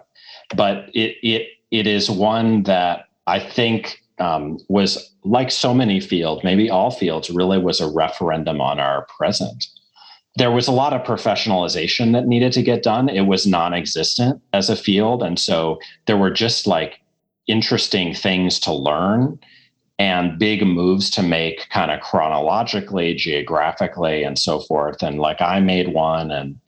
[0.56, 6.42] but it it it is one that I think um, was like so many fields,
[6.42, 9.66] maybe all fields, really was a referendum on our present
[10.38, 13.08] there was a lot of professionalization that needed to get done.
[13.08, 15.22] It was non existent as a field.
[15.22, 17.00] And so there were just like
[17.48, 19.38] interesting things to learn
[19.98, 25.02] and big moves to make kind of chronologically, geographically, and so forth.
[25.02, 26.60] And like I made one and,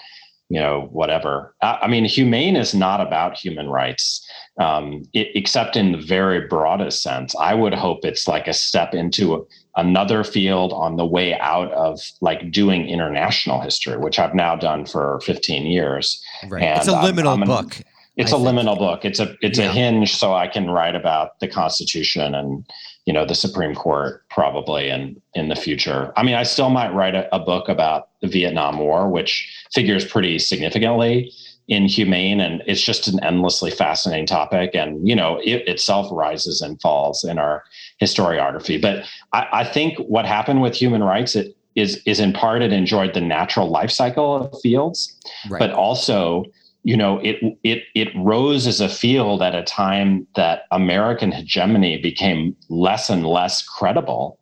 [0.50, 1.54] you know, whatever.
[1.62, 4.28] I, I mean, humane is not about human rights,
[4.58, 7.34] um, it, except in the very broadest sense.
[7.36, 9.46] I would hope it's like a step into
[9.76, 14.84] another field on the way out of like doing international history, which I've now done
[14.84, 16.20] for 15 years.
[16.48, 16.64] Right.
[16.64, 17.76] And it's a liminal I'm, I'm book.
[17.76, 17.84] An,
[18.16, 18.58] it's I a think.
[18.58, 19.04] liminal book.
[19.04, 19.66] It's a it's yeah.
[19.66, 22.68] a hinge so I can write about the Constitution and
[23.06, 26.12] you know the Supreme Court probably and in the future.
[26.16, 30.04] I mean, I still might write a, a book about the Vietnam War, which figures
[30.04, 31.32] pretty significantly
[31.68, 36.60] in Humane and it's just an endlessly fascinating topic and you know it itself rises
[36.60, 37.64] and falls in our
[38.02, 42.62] historiography but I, I, think what happened with human rights it is is in part
[42.62, 45.16] it enjoyed the natural life cycle of fields
[45.48, 45.60] right.
[45.60, 46.44] but also
[46.82, 51.98] you know it it it rose as a field at a time that american hegemony
[51.98, 54.38] became less and less credible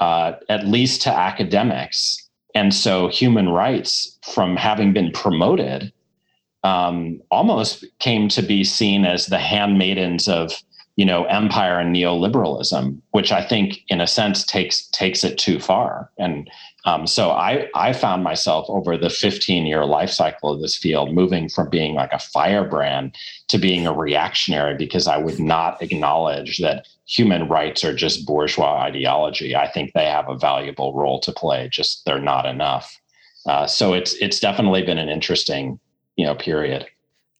[0.00, 2.23] uh, at least to academics
[2.54, 5.92] and so human rights from having been promoted
[6.62, 10.52] um, almost came to be seen as the handmaidens of
[10.96, 15.60] you know empire and neoliberalism which i think in a sense takes takes it too
[15.60, 16.10] far.
[16.18, 16.50] And
[16.86, 21.12] um, so I, I found myself over the 15 year life cycle of this field
[21.12, 23.16] moving from being like a firebrand
[23.48, 28.78] to being a reactionary because I would not acknowledge that human rights are just bourgeois
[28.78, 29.54] ideology.
[29.54, 33.00] I think they have a valuable role to play, just they're not enough.
[33.46, 35.78] Uh, so it's it's definitely been an interesting
[36.16, 36.86] you know period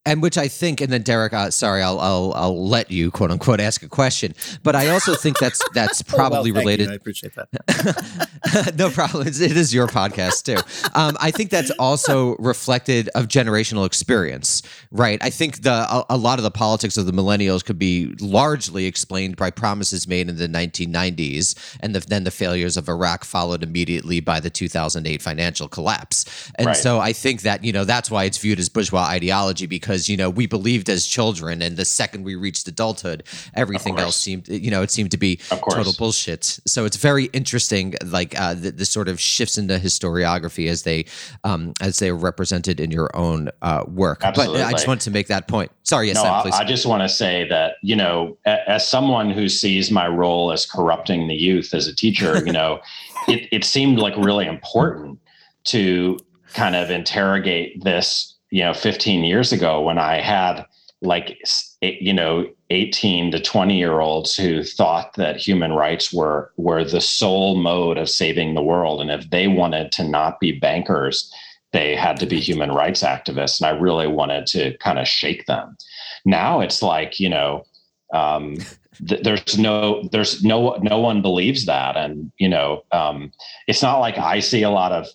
[0.06, 3.30] and which I think, and then Derek, uh, sorry, I'll, I'll I'll let you quote
[3.30, 6.86] unquote ask a question, but I also think that's that's probably oh, well, related.
[6.86, 6.92] You.
[6.92, 8.74] I appreciate that.
[8.78, 9.26] no problem.
[9.26, 10.60] It's, it is your podcast too.
[10.94, 15.18] Um, I think that's also reflected of generational experience, right?
[15.22, 18.84] I think the a, a, lot of the politics of the millennials could be largely
[18.84, 23.62] explained by promises made in the 1990s, and the, then the failures of Iraq followed
[23.62, 26.50] immediately by the 2008 financial collapse.
[26.56, 26.76] And right.
[26.76, 30.08] so I think that you know that's why it's viewed as bourgeois ideology because because
[30.08, 33.22] you know we believed as children, and the second we reached adulthood,
[33.54, 35.36] everything else seemed you know it seemed to be
[35.70, 36.44] total bullshit.
[36.66, 41.06] So it's very interesting, like uh, the, the, sort of shifts into historiography as they
[41.44, 44.24] um, as they are represented in your own uh, work.
[44.24, 44.60] Absolutely.
[44.60, 45.70] But I just wanted to make that point.
[45.84, 46.54] Sorry, yes, no, Sam, please.
[46.54, 50.50] I, I just want to say that you know, as someone who sees my role
[50.50, 52.80] as corrupting the youth as a teacher, you know,
[53.28, 55.18] it, it seemed like really important
[55.64, 56.18] to
[56.52, 60.64] kind of interrogate this you know 15 years ago when i had
[61.02, 61.38] like
[61.82, 67.00] you know 18 to 20 year olds who thought that human rights were were the
[67.00, 69.00] sole mode of saving the world.
[69.00, 71.32] And if they wanted to not be bankers
[71.72, 73.60] they had to be human rights activists.
[73.60, 75.76] And i really wanted to kind of shake them.
[76.24, 77.64] Now it's like you know
[78.12, 78.56] um,
[79.08, 81.96] th- there's no there's no no one believes that.
[81.96, 83.32] And you know um,
[83.66, 85.08] it's not like i see a lot of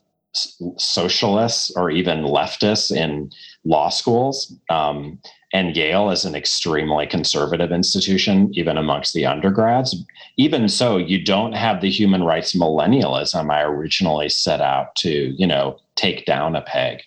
[0.77, 3.31] socialists or even leftists in
[3.63, 4.53] law schools.
[4.69, 5.19] Um,
[5.51, 9.95] and Yale is an extremely conservative institution, even amongst the undergrads.
[10.37, 15.47] Even so, you don't have the human rights millennialism I originally set out to, you
[15.47, 17.01] know, take down a peg.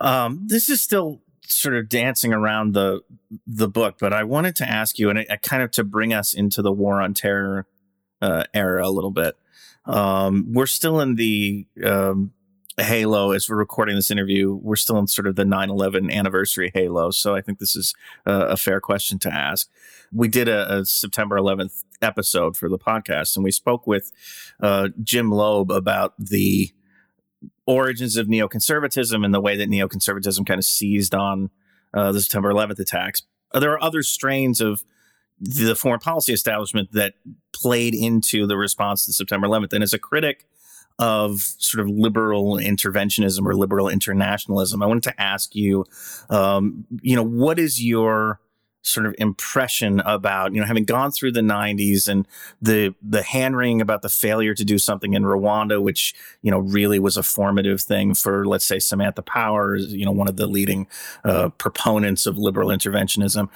[0.00, 3.00] Um, this is still sort of dancing around the
[3.46, 6.60] the book, but I wanted to ask you, and kind of to bring us into
[6.60, 7.66] the war on terror
[8.20, 9.36] uh, era a little bit.
[9.84, 12.32] Um, we're still in the um,
[12.78, 14.54] halo as we're recording this interview.
[14.54, 17.10] We're still in sort of the 9 11 anniversary halo.
[17.10, 19.68] So I think this is a, a fair question to ask.
[20.12, 24.12] We did a, a, September 11th episode for the podcast, and we spoke with
[24.60, 26.70] uh, Jim Lobe about the
[27.66, 31.50] origins of neoconservatism and the way that neoconservatism kind of seized on
[31.94, 33.22] uh, the September 11th attacks.
[33.52, 34.84] There are other strains of
[35.42, 37.14] the foreign policy establishment that
[37.52, 39.72] played into the response to September 11th.
[39.72, 40.46] And as a critic
[40.98, 45.84] of sort of liberal interventionism or liberal internationalism, I wanted to ask you,
[46.30, 48.40] um, you know, what is your
[48.82, 52.26] sort of impression about you know having gone through the 90s and
[52.60, 56.58] the the hand wringing about the failure to do something in Rwanda which you know
[56.58, 60.46] really was a formative thing for let's say Samantha Powers you know one of the
[60.46, 60.88] leading
[61.24, 63.48] uh, proponents of liberal interventionism.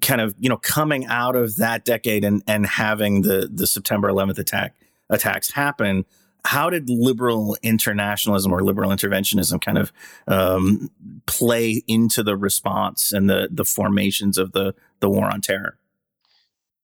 [0.00, 4.08] Kind of you know coming out of that decade and and having the the September
[4.08, 4.74] 11th attack
[5.08, 6.04] attacks happen
[6.46, 9.92] how did liberal internationalism or liberal interventionism kind of
[10.28, 10.90] um,
[11.26, 15.78] play into the response and the the formations of the the war on terror?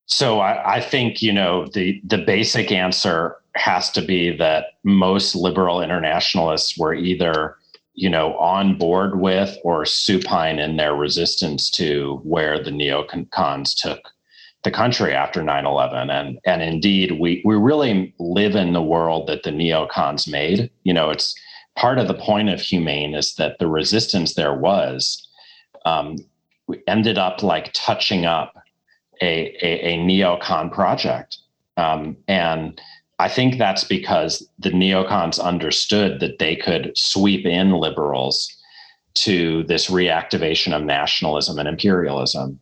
[0.07, 5.37] So I, I think you know the the basic answer has to be that most
[5.37, 7.57] liberal internationalists were either
[7.95, 14.01] you know on board with or supine in their resistance to where the neocons took
[14.65, 19.43] the country after 9-11 and and indeed we we really live in the world that
[19.43, 20.71] the neocons made.
[20.85, 21.35] You know it's
[21.77, 25.27] part of the point of humane is that the resistance there was
[25.85, 26.17] um,
[26.87, 28.55] ended up like touching up
[29.21, 31.39] a, a, a neocon project.
[31.77, 32.81] Um, and
[33.19, 38.55] I think that's because the neocons understood that they could sweep in liberals
[39.15, 42.59] to this reactivation of nationalism and imperialism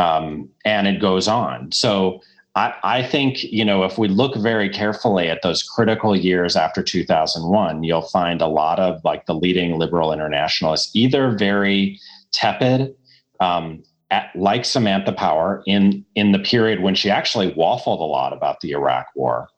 [0.00, 1.70] um, and it goes on.
[1.72, 2.20] So
[2.54, 6.82] I, I, think you know if we look very carefully at those critical years after
[6.82, 12.00] 2001, you'll find a lot of like the leading liberal internationalists either very
[12.32, 12.94] tepid,
[13.40, 18.32] um, at, like Samantha Power in in the period when she actually waffled a lot
[18.32, 19.48] about the Iraq War,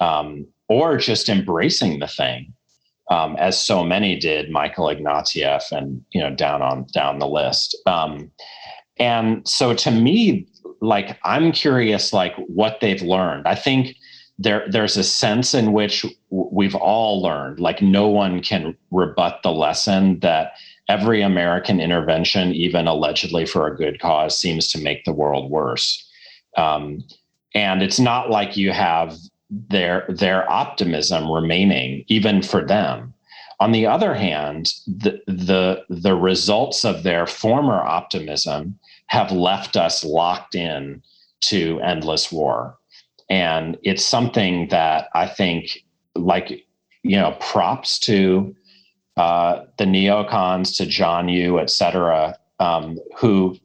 [0.00, 2.54] um, or just embracing the thing.
[3.10, 7.76] Um, as so many did, Michael Ignatieff, and you know down on down the list.
[7.86, 8.30] Um,
[8.98, 10.46] and so to me,
[10.80, 13.46] like I'm curious, like what they've learned.
[13.46, 13.96] I think
[14.38, 19.52] there there's a sense in which we've all learned, like no one can rebut the
[19.52, 20.52] lesson that
[20.88, 26.08] every American intervention, even allegedly for a good cause, seems to make the world worse.
[26.56, 27.04] Um,
[27.54, 29.16] and it's not like you have
[29.50, 33.11] their their optimism remaining even for them.
[33.62, 40.02] On the other hand, the the the results of their former optimism have left us
[40.02, 41.00] locked in
[41.42, 42.76] to endless war.
[43.30, 45.84] And it's something that I think,
[46.16, 46.66] like,
[47.04, 48.56] you know, props to
[49.16, 53.56] uh, the neocons, to John Yoo, et cetera, um, who,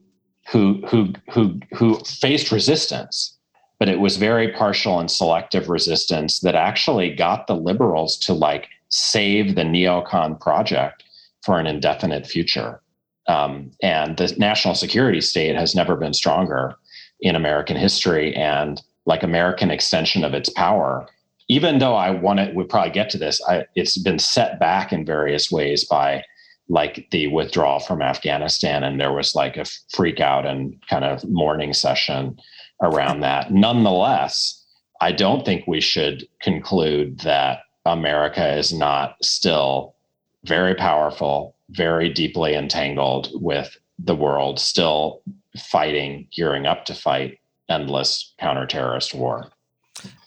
[0.51, 3.35] who, who, who, who faced resistance,
[3.79, 8.67] but it was very partial and selective resistance that actually got the liberals to like
[8.89, 11.03] save the neocon project
[11.43, 12.81] for an indefinite future.
[13.27, 16.75] Um, and the national security state has never been stronger
[17.19, 21.07] in American history and like American extension of its power.
[21.49, 24.91] Even though I want to, we probably get to this, I, it's been set back
[24.91, 26.23] in various ways by
[26.69, 28.83] like the withdrawal from Afghanistan.
[28.83, 32.38] And there was like a freak out and kind of mourning session
[32.81, 33.51] around that.
[33.51, 34.65] Nonetheless,
[34.99, 39.95] I don't think we should conclude that America is not still
[40.43, 45.21] very powerful, very deeply entangled with the world, still
[45.57, 49.51] fighting, gearing up to fight endless counter-terrorist war.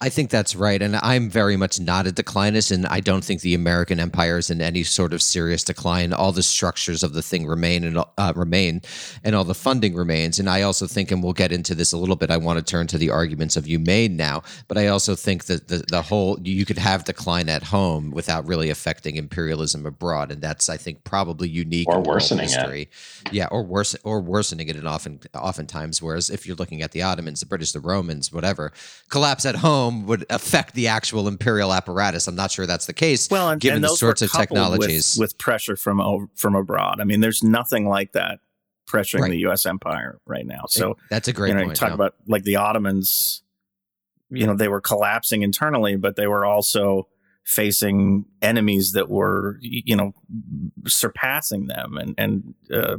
[0.03, 0.81] I think that's right.
[0.81, 2.73] And I'm very much not a declinist.
[2.73, 6.15] And I don't think the American empire is in any sort of serious decline.
[6.15, 8.81] All the structures of the thing remain and uh, remain,
[9.23, 10.39] and all the funding remains.
[10.39, 12.65] And I also think, and we'll get into this a little bit, I want to
[12.65, 14.43] turn to the arguments of Humane now.
[14.69, 18.49] But I also think that the, the whole, you could have decline at home without
[18.49, 20.33] really affecting imperialism abroad.
[20.33, 22.89] And that's, I think, probably unique or worsening history.
[23.27, 23.33] it.
[23.35, 24.77] Yeah, or worse, or worsening it.
[24.77, 28.73] And often, oftentimes, whereas if you're looking at the Ottomans, the British, the Romans, whatever,
[29.11, 32.27] collapse at home would affect the actual imperial apparatus.
[32.27, 33.29] I'm not sure that's the case.
[33.31, 37.01] Well, and, given and the sorts of technologies with, with, pressure from from abroad.
[37.01, 38.41] I mean, there's nothing like that
[38.89, 39.31] pressuring right.
[39.31, 39.67] the U.S.
[39.67, 40.65] empire right now.
[40.69, 41.77] So that's a great you know, point.
[41.77, 43.43] Talk about like the Ottomans.
[44.31, 47.09] You know, they were collapsing internally, but they were also
[47.45, 50.13] facing enemies that were you know
[50.87, 52.97] surpassing them and and uh,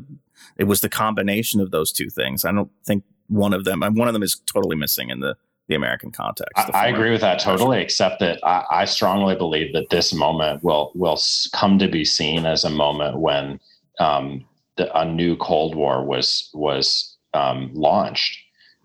[0.57, 4.07] it was the combination of those two things i don't think one of them one
[4.07, 5.37] of them is totally missing in the
[5.71, 6.67] the American context.
[6.67, 10.13] The I, I, agree with that totally, except that I, I, strongly believe that this
[10.13, 11.19] moment will will
[11.53, 13.59] come to be seen as a moment when
[13.99, 14.45] um,
[14.75, 18.37] the, a new Cold War was was um, launched,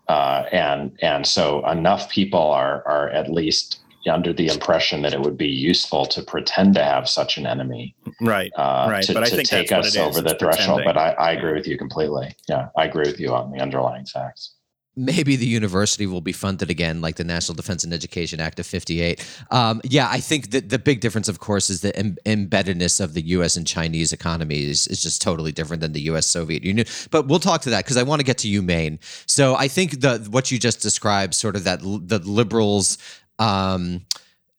[0.07, 5.19] uh, and and so enough people are are at least under the impression that it
[5.19, 8.53] would be useful to pretend to have such an enemy, right?
[8.55, 9.03] Uh, right.
[9.03, 10.83] To, but to I think take us over the threshold.
[10.85, 12.33] But I, I agree with you completely.
[12.47, 14.53] Yeah, I agree with you on the underlying facts
[14.97, 18.65] maybe the university will be funded again, like the National Defense and Education Act of
[18.65, 19.25] 58.
[19.51, 23.13] Um, yeah, I think that the big difference, of course, is the Im- embeddedness of
[23.13, 26.87] the US and Chinese economies is just totally different than the US Soviet Union.
[27.11, 28.99] But we'll talk to that because I want to get to Humane.
[29.27, 32.97] So I think the what you just described, sort of that the liberals
[33.37, 34.05] um,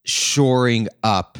[0.05, 1.37] shoring up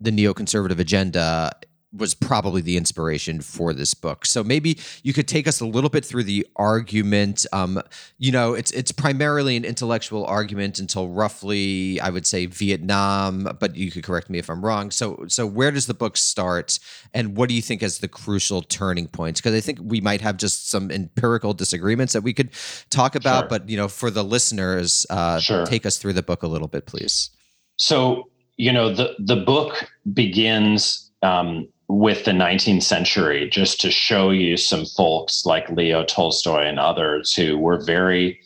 [0.00, 1.52] the neoconservative agenda
[1.96, 4.26] was probably the inspiration for this book.
[4.26, 7.46] So maybe you could take us a little bit through the argument.
[7.52, 7.80] Um,
[8.18, 13.56] you know, it's it's primarily an intellectual argument until roughly, I would say, Vietnam.
[13.60, 14.90] But you could correct me if I'm wrong.
[14.90, 16.78] So so where does the book start,
[17.12, 19.40] and what do you think is the crucial turning points?
[19.40, 22.50] Because I think we might have just some empirical disagreements that we could
[22.90, 23.42] talk about.
[23.42, 23.48] Sure.
[23.48, 25.66] But you know, for the listeners, uh, sure.
[25.66, 27.30] take us through the book a little bit, please.
[27.76, 31.10] So you know, the the book begins.
[31.22, 36.78] Um, with the 19th century, just to show you some folks like Leo Tolstoy and
[36.78, 38.40] others who were very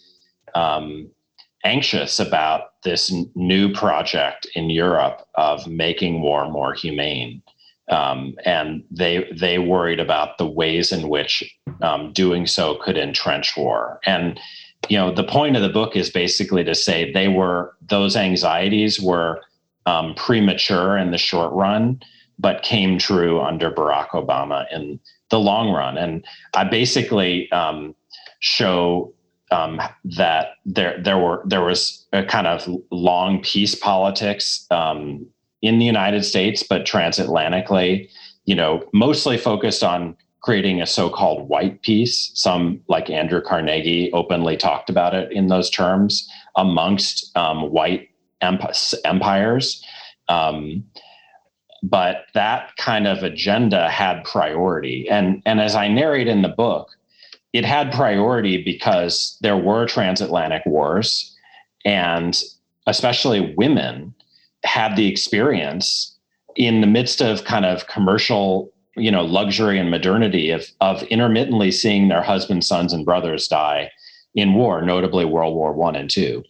[0.55, 1.09] um,
[1.65, 7.43] anxious about this n- new project in Europe of making war more humane.
[7.91, 11.43] Um, and they they worried about the ways in which
[11.81, 13.99] um, doing so could entrench war.
[14.05, 14.39] And
[14.89, 19.01] you know, the point of the book is basically to say they were those anxieties
[19.01, 19.41] were
[19.87, 22.01] um, premature in the short run
[22.39, 25.99] but came true under Barack Obama in the long run.
[25.99, 26.25] And
[26.55, 27.95] I basically um,
[28.41, 29.13] show
[29.51, 35.27] um, that there there were there was a kind of long peace politics um,
[35.63, 38.09] in the United States, but transatlantically,
[38.45, 42.31] you know, mostly focused on creating a so-called white peace.
[42.35, 48.09] Some, like Andrew Carnegie, openly talked about it in those terms amongst um, white
[48.41, 48.71] emp-
[49.05, 49.85] empires.
[50.29, 50.85] Um,
[51.83, 56.91] but that kind of agenda had priority and and as i narrate in the book
[57.53, 61.35] it had priority because there were transatlantic wars
[61.85, 62.43] and
[62.87, 64.15] especially women
[64.65, 66.17] had the experience
[66.57, 71.71] in the midst of kind of commercial you know luxury and modernity of of intermittently
[71.71, 73.91] seeing their husbands, sons, and brothers die
[74.35, 76.45] in war, notably World War One and Two.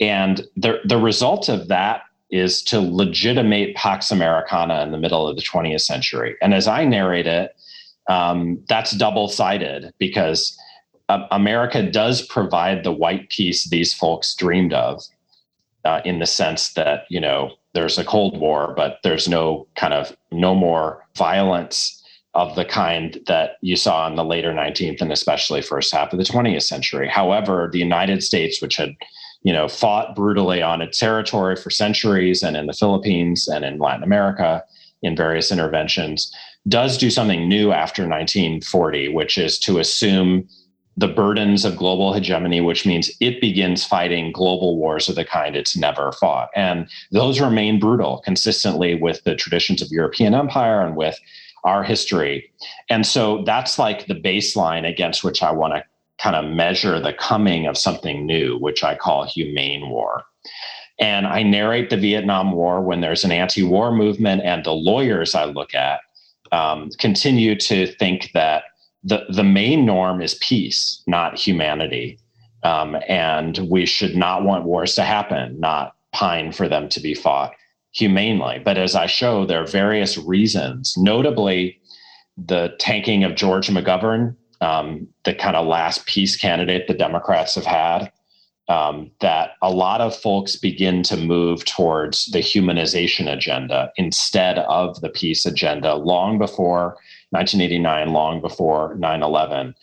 [0.00, 2.02] And the the result of that
[2.34, 6.34] is to legitimate Pax Americana in the middle of the 20th century.
[6.42, 7.54] And as I narrate it,
[8.08, 10.58] um, that's double sided because
[11.08, 15.00] uh, America does provide the white peace these folks dreamed of,
[15.84, 19.94] uh, in the sense that you know there's a Cold War, but there's no kind
[19.94, 22.02] of no more violence
[22.34, 26.18] of the kind that you saw in the later 19th and especially first half of
[26.18, 27.08] the 20th century.
[27.08, 28.96] However, the United States, which had
[29.44, 33.78] you know fought brutally on its territory for centuries and in the Philippines and in
[33.78, 34.64] Latin America
[35.02, 36.34] in various interventions,
[36.66, 40.48] does do something new after 1940, which is to assume
[40.96, 45.56] the burdens of global hegemony, which means it begins fighting global wars of the kind
[45.56, 46.48] it's never fought.
[46.54, 51.18] And those remain brutal, consistently with the traditions of European empire and with
[51.64, 52.50] our history.
[52.88, 55.84] And so that's like the baseline against which I want to
[56.18, 60.24] kind of measure the coming of something new, which I call humane war.
[61.00, 65.34] And I narrate the Vietnam War when there's an anti war movement, and the lawyers
[65.34, 66.00] I look at
[66.52, 68.64] um, continue to think that
[69.02, 72.18] the the main norm is peace, not humanity,
[72.62, 77.14] um, and we should not want wars to happen, not pine for them to be
[77.14, 77.52] fought
[77.92, 78.60] humanely.
[78.64, 81.80] But as I show, there are various reasons, notably
[82.36, 87.66] the tanking of George McGovern, um, the kind of last peace candidate the Democrats have
[87.66, 88.10] had.
[88.66, 94.98] Um, that a lot of folks begin to move towards the humanization agenda instead of
[95.02, 96.96] the peace agenda long before
[97.28, 99.74] 1989, long before 9 11.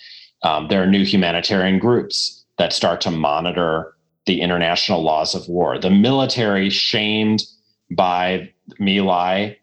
[0.41, 3.93] Um, there are new humanitarian groups that start to monitor
[4.25, 5.77] the international laws of war.
[5.77, 7.43] The military, shamed
[7.91, 9.57] by My Lai,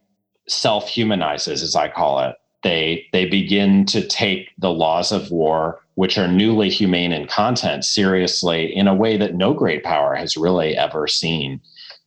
[0.47, 2.37] self humanizes, as I call it.
[2.63, 7.85] They, they begin to take the laws of war, which are newly humane in content,
[7.85, 11.61] seriously in a way that no great power has really ever seen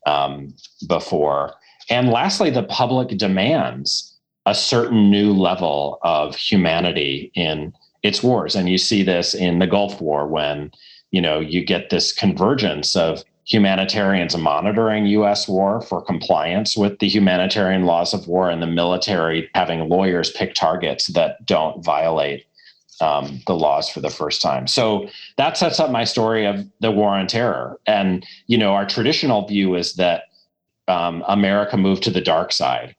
[0.06, 0.54] um,
[0.88, 1.54] before.
[1.90, 7.74] And lastly, the public demands a certain new level of humanity in
[8.04, 8.56] its wars.
[8.56, 10.72] And you see this in the Gulf War when,
[11.12, 17.08] you know, you get this convergence of humanitarians monitoring US war for compliance with the
[17.08, 22.46] humanitarian laws of war and the military having lawyers pick targets that don't violate
[23.02, 24.68] um, the laws for the first time.
[24.68, 27.80] So that sets up my story of the war on terror.
[27.88, 30.26] And, you know, our traditional view is that
[30.88, 32.96] um, America moved to the dark side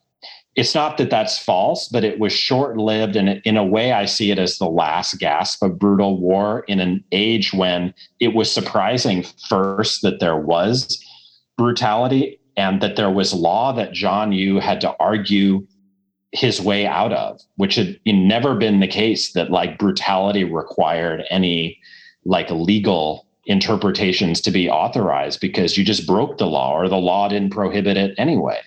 [0.55, 3.17] it's not that that's false, but it was short lived.
[3.17, 6.79] And in a way, I see it as the last gasp of brutal war in
[6.79, 11.03] an age when it was surprising first that there was
[11.57, 15.67] brutality and that there was law that John Yoo had to argue
[16.33, 21.79] his way out of, which had never been the case that like brutality required any
[22.25, 27.29] like legal interpretations to be authorized because you just broke the law or the law
[27.29, 28.61] didn't prohibit it anyway.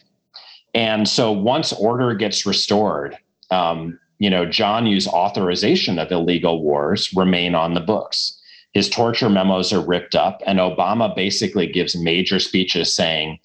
[0.75, 3.17] And so once order gets restored,
[3.49, 8.37] um, you know, John Yoo's authorization of illegal wars remain on the books.
[8.73, 13.39] His torture memos are ripped up, and Obama basically gives major speeches saying,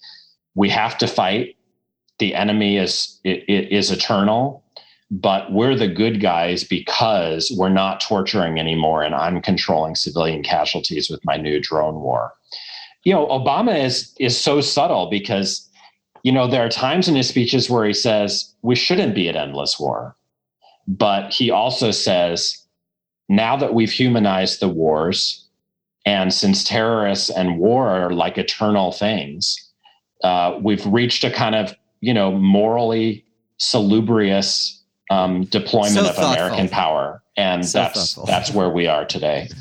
[0.55, 1.55] "We have to fight.
[2.19, 4.61] The enemy is it, it is eternal,
[5.09, 11.09] but we're the good guys because we're not torturing anymore, and I'm controlling civilian casualties
[11.09, 12.33] with my new drone war."
[13.05, 15.69] You know, Obama is is so subtle because
[16.23, 19.35] you know, there are times in his speeches where he says, we shouldn't be at
[19.35, 20.15] endless war.
[20.87, 22.65] But he also says,
[23.29, 25.47] now that we've humanized the wars,
[26.05, 29.55] and since terrorists and war are like eternal things,
[30.23, 33.25] uh, we've reached a kind of, you know, morally
[33.57, 36.33] salubrious um, deployment so of thoughtful.
[36.33, 37.21] American power.
[37.37, 38.25] And so that's thoughtful.
[38.25, 39.49] that's where we are today.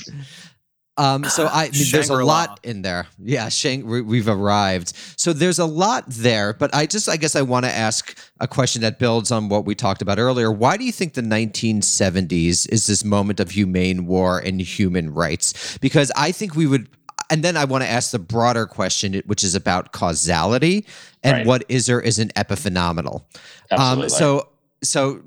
[1.01, 3.07] Um, so I, I mean, there's a lot in there.
[3.19, 4.93] Yeah, Shang, we've arrived.
[5.17, 8.47] So there's a lot there, but I just, I guess, I want to ask a
[8.47, 10.53] question that builds on what we talked about earlier.
[10.53, 15.79] Why do you think the 1970s is this moment of humane war and human rights?
[15.79, 16.87] Because I think we would,
[17.31, 20.85] and then I want to ask the broader question, which is about causality
[21.23, 21.47] and right.
[21.47, 23.23] what is or isn't epiphenomenal.
[23.71, 24.51] Um, so,
[24.83, 25.23] so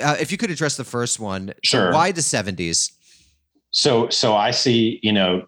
[0.00, 1.90] uh, if you could address the first one, sure.
[1.90, 2.92] So why the 70s?
[3.72, 5.46] So, so I see, you know,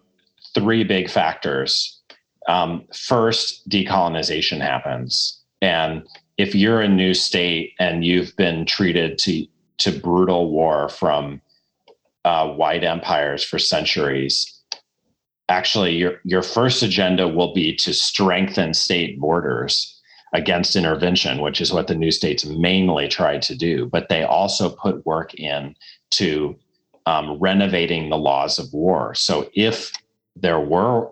[0.53, 2.01] three big factors.
[2.47, 6.03] Um, first, decolonization happens, and
[6.37, 9.47] if you're a new state and you've been treated to
[9.77, 11.41] to brutal war from
[12.23, 14.61] uh, white empires for centuries,
[15.49, 19.99] actually, your your first agenda will be to strengthen state borders
[20.33, 23.87] against intervention, which is what the new states mainly tried to do.
[23.87, 25.75] But they also put work in
[26.11, 26.55] to
[27.05, 29.13] um, renovating the laws of war.
[29.15, 29.91] So if
[30.35, 31.09] there were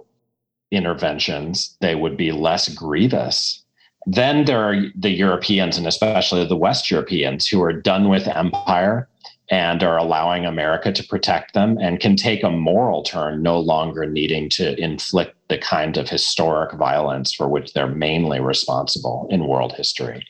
[0.72, 3.64] interventions, they would be less grievous.
[4.06, 9.08] Then there are the Europeans, and especially the West Europeans, who are done with empire
[9.50, 14.06] and are allowing America to protect them and can take a moral turn, no longer
[14.06, 19.74] needing to inflict the kind of historic violence for which they're mainly responsible in world
[19.74, 20.26] history.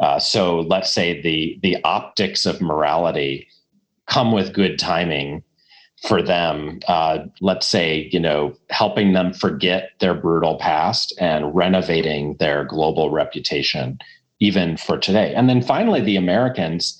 [0.00, 3.48] Uh, so let's say the the optics of morality
[4.08, 5.42] come with good timing
[6.02, 6.80] for them.
[6.88, 13.10] Uh, let's say you know helping them forget their brutal past and renovating their global
[13.10, 13.98] reputation,
[14.40, 15.34] even for today.
[15.34, 16.98] And then finally, the Americans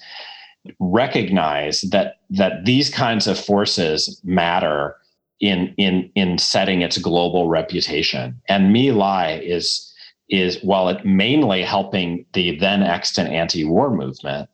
[0.81, 4.97] recognize that that these kinds of forces matter
[5.41, 8.41] in in in setting its global reputation.
[8.49, 9.85] And My Lai is
[10.29, 14.51] is while it mainly helping the then extant anti-war movement,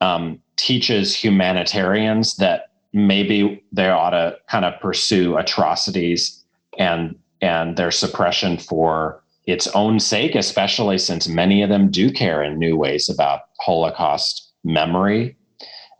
[0.00, 6.44] um, teaches humanitarians that maybe they ought to kind of pursue atrocities
[6.78, 12.42] and and their suppression for its own sake, especially since many of them do care
[12.42, 15.36] in new ways about Holocaust memory,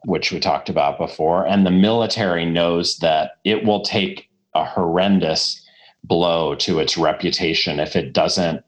[0.04, 1.46] which we talked about before.
[1.46, 5.64] And the military knows that it will take a horrendous
[6.04, 8.62] blow to its reputation if it doesn't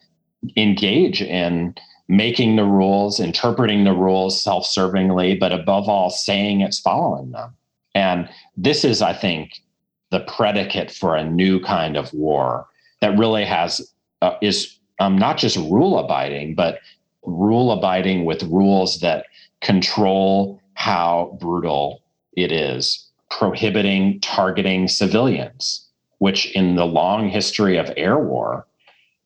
[0.56, 1.74] engage in
[2.12, 7.56] making the rules, interpreting the rules self servingly, but above all, saying it's following them.
[7.94, 9.62] And this is, I think,
[10.10, 12.66] the predicate for a new kind of war
[13.00, 13.80] that really has
[14.20, 16.80] uh, is um, not just rule abiding, but
[17.22, 19.24] rule abiding with rules that
[19.62, 22.02] control how brutal
[22.36, 25.88] it is, prohibiting targeting civilians,
[26.18, 28.66] which in the long history of air war,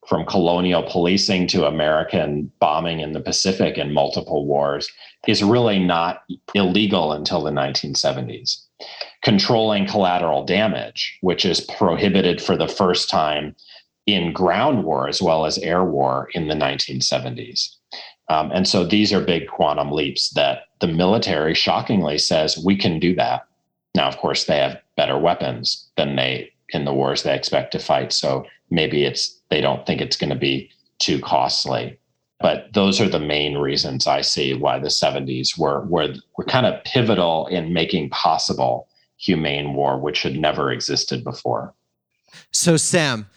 [0.07, 4.89] from colonial policing to American bombing in the Pacific and multiple wars,
[5.27, 6.23] is really not
[6.55, 8.63] illegal until the 1970s.
[9.23, 13.55] Controlling collateral damage, which is prohibited for the first time
[14.05, 17.75] in ground war as well as air war in the 1970s.
[18.29, 22.99] Um, and so these are big quantum leaps that the military shockingly says we can
[22.99, 23.45] do that.
[23.95, 27.79] Now, of course, they have better weapons than they in the wars they expect to
[27.79, 28.11] fight.
[28.11, 30.69] So maybe it's they don't think it's going to be
[30.99, 31.99] too costly.
[32.39, 36.65] But those are the main reasons I see why the 70s were were were kind
[36.67, 38.87] of pivotal in making possible
[39.17, 41.73] humane war, which had never existed before.
[42.51, 43.27] So, Sam,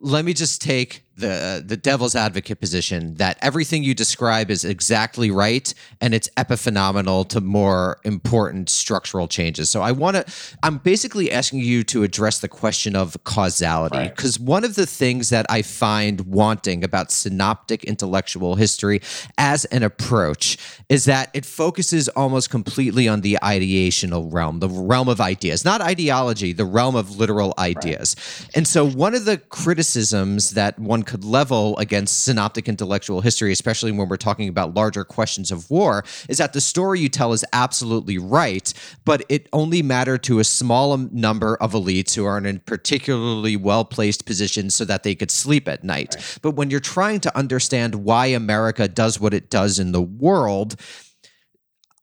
[0.00, 5.30] let me just take the the devil's advocate position that everything you describe is exactly
[5.30, 9.68] right and it's epiphenomenal to more important structural changes.
[9.68, 10.24] So I want to
[10.62, 14.48] I'm basically asking you to address the question of causality because right.
[14.48, 19.00] one of the things that I find wanting about synoptic intellectual history
[19.36, 20.56] as an approach
[20.88, 25.80] is that it focuses almost completely on the ideational realm, the realm of ideas, not
[25.80, 28.16] ideology, the realm of literal ideas.
[28.18, 28.56] Right.
[28.56, 33.90] And so one of the criticisms that one could level against synoptic intellectual history, especially
[33.90, 37.44] when we're talking about larger questions of war, is that the story you tell is
[37.52, 38.72] absolutely right,
[39.04, 43.84] but it only mattered to a small number of elites who are in particularly well
[43.84, 46.14] placed positions so that they could sleep at night.
[46.14, 46.38] Right.
[46.42, 50.76] But when you're trying to understand why America does what it does in the world,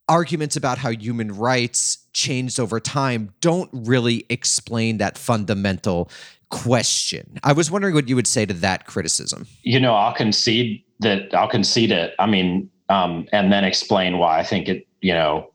[0.08, 6.10] arguments about how human rights changed over time don't really explain that fundamental
[6.50, 7.40] question.
[7.44, 9.48] I was wondering what you would say to that criticism.
[9.64, 12.14] You know, I'll concede that I'll concede it.
[12.20, 15.52] I mean, um, and then explain why I think it, you know,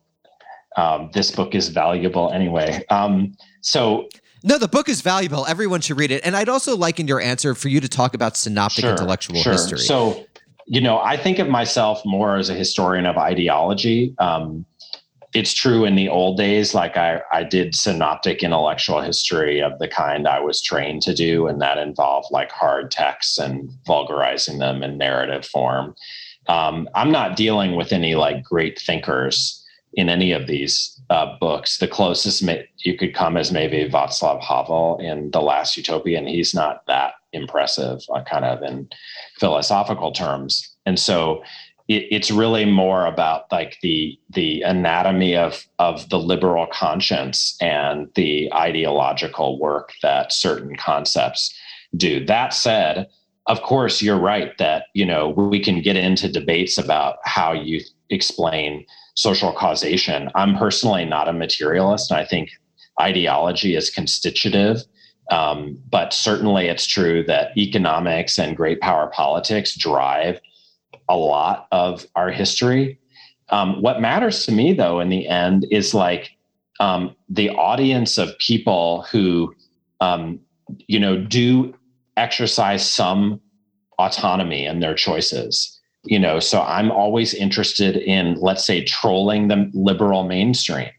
[0.76, 2.84] um, this book is valuable anyway.
[2.90, 4.08] Um, so
[4.42, 5.46] no, the book is valuable.
[5.46, 6.24] Everyone should read it.
[6.24, 9.40] And I'd also like in your answer for you to talk about synoptic sure, intellectual
[9.42, 9.52] sure.
[9.52, 9.78] history.
[9.78, 10.26] So,
[10.70, 14.14] you know, I think of myself more as a historian of ideology.
[14.20, 14.64] Um,
[15.34, 19.86] it's true in the old days like I, I did synoptic intellectual history of the
[19.88, 24.82] kind i was trained to do and that involved like hard texts and vulgarizing them
[24.82, 25.94] in narrative form.
[26.48, 29.64] Um, i'm not dealing with any like great thinkers
[29.94, 31.78] in any of these uh, books.
[31.78, 36.28] The closest may, you could come is maybe václav havel in the last utopia and
[36.28, 38.88] he's not that impressive uh, kind of in
[39.38, 41.42] philosophical terms and so
[41.90, 48.08] it, it's really more about like the the anatomy of of the liberal conscience and
[48.14, 51.52] the ideological work that certain concepts
[51.96, 52.24] do.
[52.24, 53.08] That said,
[53.46, 57.80] of course, you're right that you know we can get into debates about how you
[58.08, 60.30] explain social causation.
[60.36, 62.50] I'm personally not a materialist, and I think
[63.00, 64.82] ideology is constitutive
[65.30, 70.40] Um, but certainly, it's true that economics and great power politics drive
[71.08, 72.98] a lot of our history.
[73.50, 76.30] Um, what matters to me, though, in the end, is like
[76.78, 79.54] um, the audience of people who,
[80.00, 80.40] um,
[80.86, 81.74] you know, do
[82.16, 83.40] exercise some
[83.98, 85.78] autonomy in their choices.
[86.04, 90.90] You know, so I'm always interested in, let's say, trolling the liberal mainstream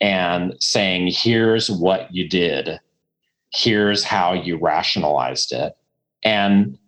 [0.00, 2.78] and saying, here's what you did,
[3.52, 5.74] here's how you rationalized it.
[6.24, 6.78] And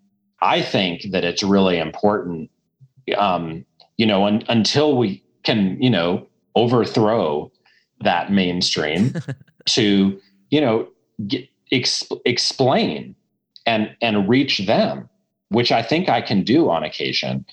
[0.41, 2.51] I think that it's really important,
[3.17, 3.65] um,
[3.97, 7.51] you know, un- until we can, you know, overthrow
[8.01, 9.15] that mainstream
[9.67, 10.89] to, you know,
[11.27, 13.15] get, explain
[13.67, 15.09] and and reach them,
[15.49, 17.45] which I think I can do on occasion,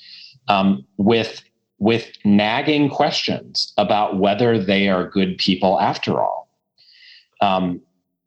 [0.48, 1.44] um, with
[1.78, 6.50] with nagging questions about whether they are good people after all.
[7.42, 7.82] Um,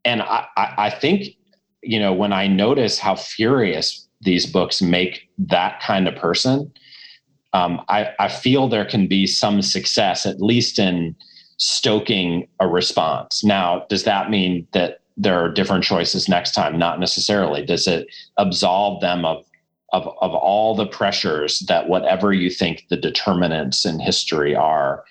[0.04, 1.36] and I, I think,
[1.82, 6.72] you know, when I notice how furious these books make that kind of person,
[7.52, 11.14] um, I, I feel there can be some success, at least in
[11.58, 13.44] stoking a response.
[13.44, 16.78] Now, does that mean that there are different choices next time?
[16.78, 17.64] Not necessarily.
[17.64, 19.44] Does it absolve them of
[19.92, 25.04] of, of all the pressures that whatever you think the determinants in history are,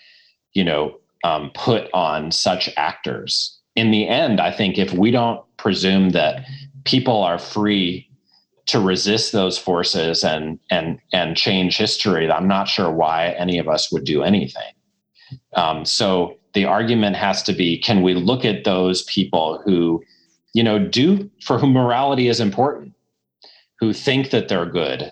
[0.53, 3.60] you know, um, put on such actors?
[3.75, 6.45] In the end, I think if we don't presume that
[6.83, 8.09] people are free
[8.67, 13.67] to resist those forces and and and change history, I'm not sure why any of
[13.67, 14.73] us would do anything.
[15.55, 20.03] Um, so the argument has to be can we look at those people who
[20.53, 22.93] you know do for whom morality is important
[23.79, 25.11] who think that they're good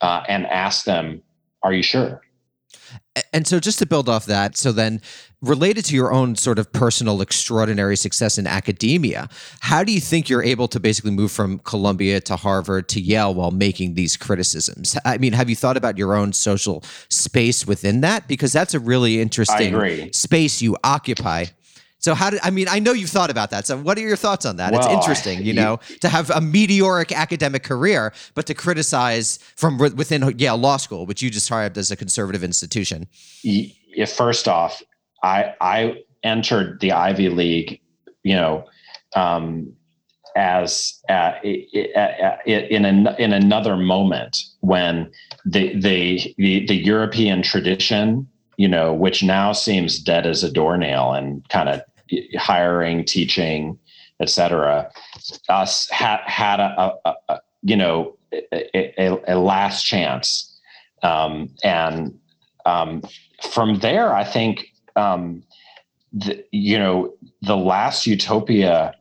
[0.00, 1.22] uh, and ask them
[1.62, 2.20] are you sure
[3.32, 5.00] and so just to build off that so then
[5.40, 9.28] related to your own sort of personal extraordinary success in academia
[9.60, 13.32] how do you think you're able to basically move from columbia to harvard to yale
[13.32, 18.00] while making these criticisms i mean have you thought about your own social space within
[18.00, 21.44] that because that's a really interesting space you occupy
[22.00, 22.68] so how did I mean?
[22.68, 23.66] I know you've thought about that.
[23.66, 24.72] So what are your thoughts on that?
[24.72, 29.78] Well, it's interesting, you know, to have a meteoric academic career, but to criticize from
[29.78, 33.08] within Yale Law School, which you described as a conservative institution.
[34.06, 34.80] First off,
[35.22, 37.80] I I entered the Ivy League,
[38.22, 38.64] you know,
[39.14, 39.72] um,
[40.36, 45.10] as uh, in an, in another moment when
[45.44, 51.12] the the the, the European tradition you know, which now seems dead as a doornail
[51.12, 51.80] and kind of
[52.36, 53.78] hiring, teaching,
[54.20, 54.90] etc.
[55.48, 60.60] Us had had a, a, a, you know a, a last chance,
[61.04, 62.18] um, and
[62.66, 63.02] um,
[63.48, 64.66] from there, I think
[64.98, 65.42] um,
[66.12, 68.94] the, you know the last utopia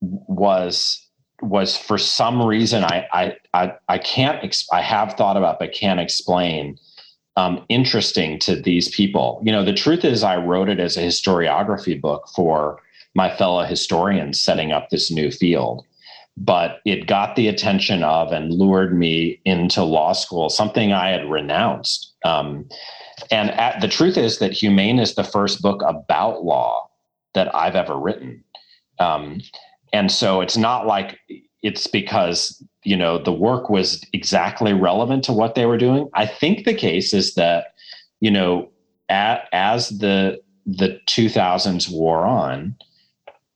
[0.00, 1.04] was
[1.40, 5.72] was for some reason I I I, I can't ex- I have thought about but
[5.72, 6.78] can't explain
[7.36, 9.40] um, interesting to these people.
[9.44, 12.80] You know, the truth is, I wrote it as a historiography book for
[13.14, 15.84] my fellow historians setting up this new field.
[16.36, 21.30] But it got the attention of and lured me into law school, something I had
[21.30, 22.12] renounced.
[22.24, 22.68] Um,
[23.30, 26.88] and at, the truth is that Humane is the first book about law
[27.34, 28.44] that I've ever written.
[28.98, 29.40] Um,
[29.92, 31.18] and so it's not like
[31.62, 36.24] it's because you know the work was exactly relevant to what they were doing i
[36.24, 37.74] think the case is that
[38.20, 38.68] you know
[39.08, 42.76] at, as the the 2000s wore on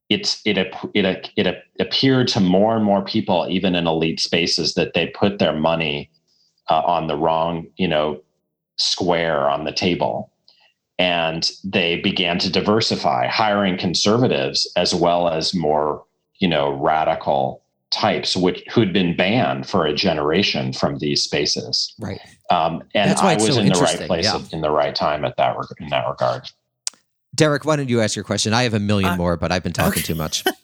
[0.08, 4.94] it's it it it appeared to more and more people even in elite spaces that
[4.94, 6.10] they put their money
[6.70, 8.20] uh, on the wrong you know
[8.82, 10.30] square on the table
[10.98, 16.04] and they began to diversify hiring conservatives as well as more
[16.38, 21.94] you know radical types which who'd been banned for a generation from these spaces.
[22.00, 22.20] Right.
[22.50, 24.40] Um, and I was so in the right place yeah.
[24.50, 26.50] in the right time at that in that regard.
[27.34, 28.52] Derek, why don't you ask your question?
[28.52, 30.02] I have a million uh, more, but I've been talking okay.
[30.02, 30.44] too much.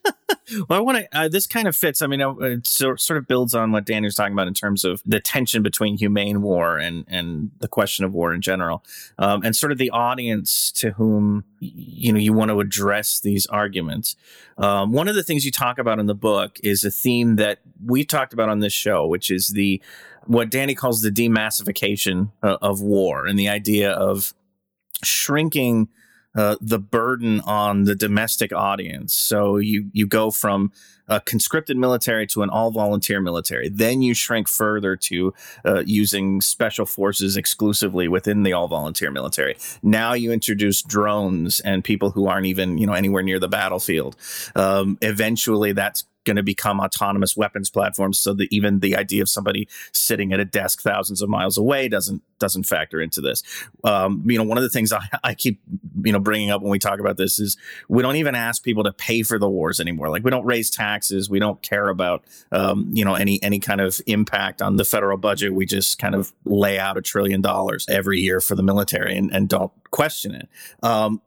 [0.68, 1.18] well, I want to.
[1.18, 2.02] Uh, this kind of fits.
[2.02, 4.84] I mean, uh, it sort of builds on what Danny was talking about in terms
[4.84, 8.84] of the tension between humane war and and the question of war in general,
[9.18, 13.46] um, and sort of the audience to whom you know you want to address these
[13.46, 14.16] arguments.
[14.58, 17.60] Um, one of the things you talk about in the book is a theme that
[17.84, 19.80] we talked about on this show, which is the
[20.26, 24.34] what Danny calls the demassification uh, of war and the idea of
[25.02, 25.88] shrinking
[26.34, 29.14] uh, the burden on the domestic audience.
[29.14, 30.72] So you you go from
[31.08, 33.68] a conscripted military to an all volunteer military.
[33.68, 35.32] Then you shrink further to
[35.64, 39.56] uh, using special forces exclusively within the all volunteer military.
[39.82, 44.16] Now you introduce drones and people who aren't even you know anywhere near the battlefield.
[44.54, 49.28] Um, eventually, that's going to become autonomous weapons platforms so that even the idea of
[49.28, 53.42] somebody sitting at a desk thousands of miles away doesn't doesn't factor into this.
[53.82, 55.60] Um, you know one of the things I, I keep
[56.04, 57.56] you know bringing up when we talk about this is
[57.88, 60.10] we don't even ask people to pay for the wars anymore.
[60.10, 61.30] Like we don't raise taxes.
[61.30, 65.16] We don't care about um, you know any any kind of impact on the federal
[65.16, 65.54] budget.
[65.54, 69.32] We just kind of lay out a trillion dollars every year for the military and,
[69.34, 70.48] and don't question it.
[70.82, 71.22] Um,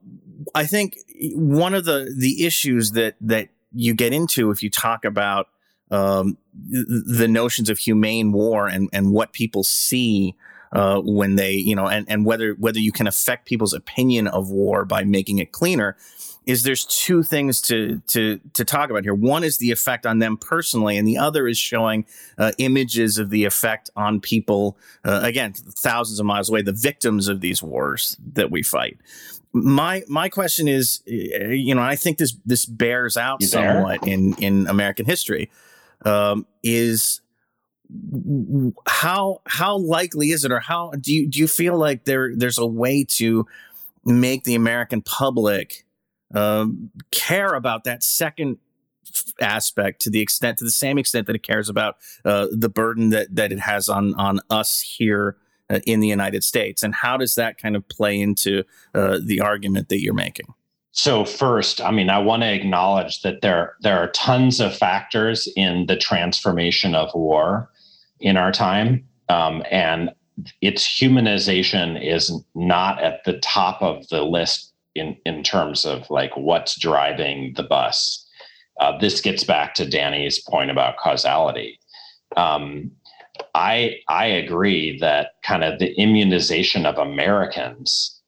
[0.55, 0.97] I think
[1.33, 5.47] one of the the issues that that you get into if you talk about
[5.89, 10.35] um, the notions of humane war and, and what people see
[10.71, 14.49] uh, when they, you know, and, and whether whether you can affect people's opinion of
[14.49, 15.97] war by making it cleaner,
[16.45, 19.13] is there's two things to to to talk about here.
[19.13, 22.05] One is the effect on them personally, and the other is showing
[22.37, 24.77] uh, images of the effect on people.
[25.03, 28.97] Uh, again, thousands of miles away, the victims of these wars that we fight
[29.53, 34.33] my my question is, uh, you know, I think this this bears out somewhat in
[34.35, 35.49] in American history.
[36.03, 37.21] Um, is
[38.87, 42.57] how how likely is it, or how do you do you feel like there there's
[42.57, 43.45] a way to
[44.05, 45.85] make the American public
[46.33, 48.57] um, care about that second
[49.41, 53.09] aspect to the extent to the same extent that it cares about uh, the burden
[53.09, 55.37] that that it has on on us here
[55.85, 56.83] in the United States.
[56.83, 60.53] And how does that kind of play into uh, the argument that you're making?
[60.91, 65.47] So first, I mean, I want to acknowledge that there there are tons of factors
[65.55, 67.69] in the transformation of war
[68.19, 70.11] in our time, um, and
[70.59, 76.35] its humanization is not at the top of the list in in terms of like
[76.35, 78.27] what's driving the bus.
[78.81, 81.79] Uh, this gets back to Danny's point about causality.
[82.35, 82.91] Um,
[83.53, 88.21] I I agree that kind of the immunization of Americans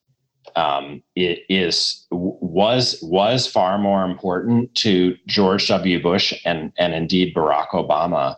[0.56, 6.02] um, is was was far more important to George W.
[6.02, 8.36] Bush and and indeed Barack Obama,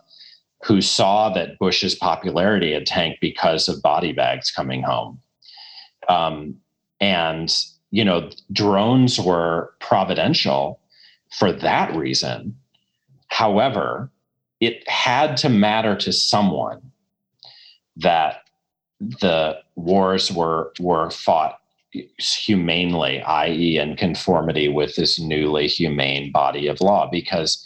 [0.63, 5.19] who saw that Bush's popularity had tanked because of body bags coming home,
[6.09, 6.55] um,
[6.99, 7.55] and
[7.91, 10.79] you know drones were providential
[11.37, 12.55] for that reason.
[13.27, 14.09] However,
[14.59, 16.81] it had to matter to someone
[17.97, 18.37] that
[18.99, 21.59] the wars were were fought
[22.19, 27.65] humanely, i.e., in conformity with this newly humane body of law, because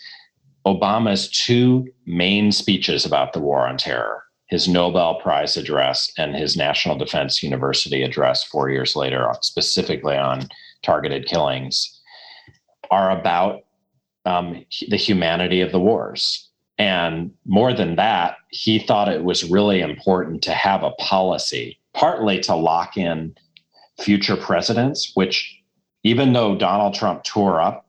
[0.66, 6.56] Obama's two main speeches about the war on terror, his Nobel Prize address and his
[6.56, 10.48] National Defense University address four years later, specifically on
[10.84, 12.00] targeted killings,
[12.92, 13.62] are about
[14.26, 16.51] um, the humanity of the wars
[16.82, 22.40] and more than that, he thought it was really important to have a policy, partly
[22.40, 23.36] to lock in
[24.00, 25.62] future presidents, which,
[26.04, 27.86] even though Donald Trump tore up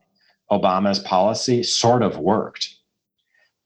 [0.51, 2.69] Obama's policy, sort of worked.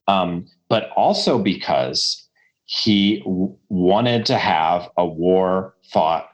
[0.06, 2.24] Um, but also because
[2.66, 6.28] he w- wanted to have a war fought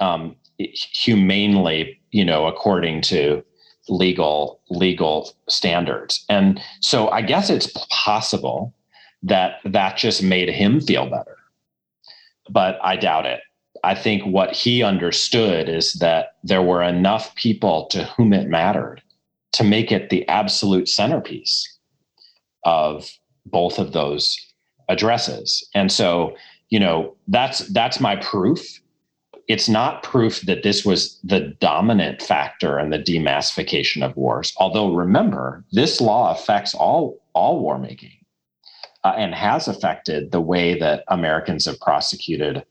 [0.00, 3.44] um, humanely, you know, according to
[3.88, 6.24] legal legal standards.
[6.28, 8.74] And so I guess it's possible
[9.22, 11.36] that that just made him feel better.
[12.50, 13.40] But I doubt it.
[13.84, 19.02] I think what he understood is that there were enough people to whom it mattered
[19.52, 21.78] to make it the absolute centerpiece
[22.64, 23.08] of
[23.46, 24.36] both of those
[24.88, 25.66] addresses.
[25.74, 26.36] And so,
[26.70, 28.80] you know, that's that's my proof
[29.48, 34.52] it's not proof that this was the dominant factor in the demassification of wars.
[34.58, 38.12] Although remember, this law affects all all war making
[39.04, 42.64] uh, and has affected the way that Americans have prosecuted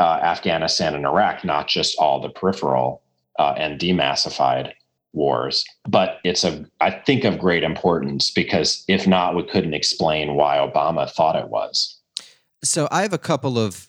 [0.00, 3.02] uh, Afghanistan and Iraq, not just all the peripheral
[3.38, 4.72] uh, and demassified
[5.12, 5.64] wars.
[5.88, 10.56] But it's a I think of great importance because if not, we couldn't explain why
[10.56, 11.94] Obama thought it was.
[12.64, 13.88] So I have a couple of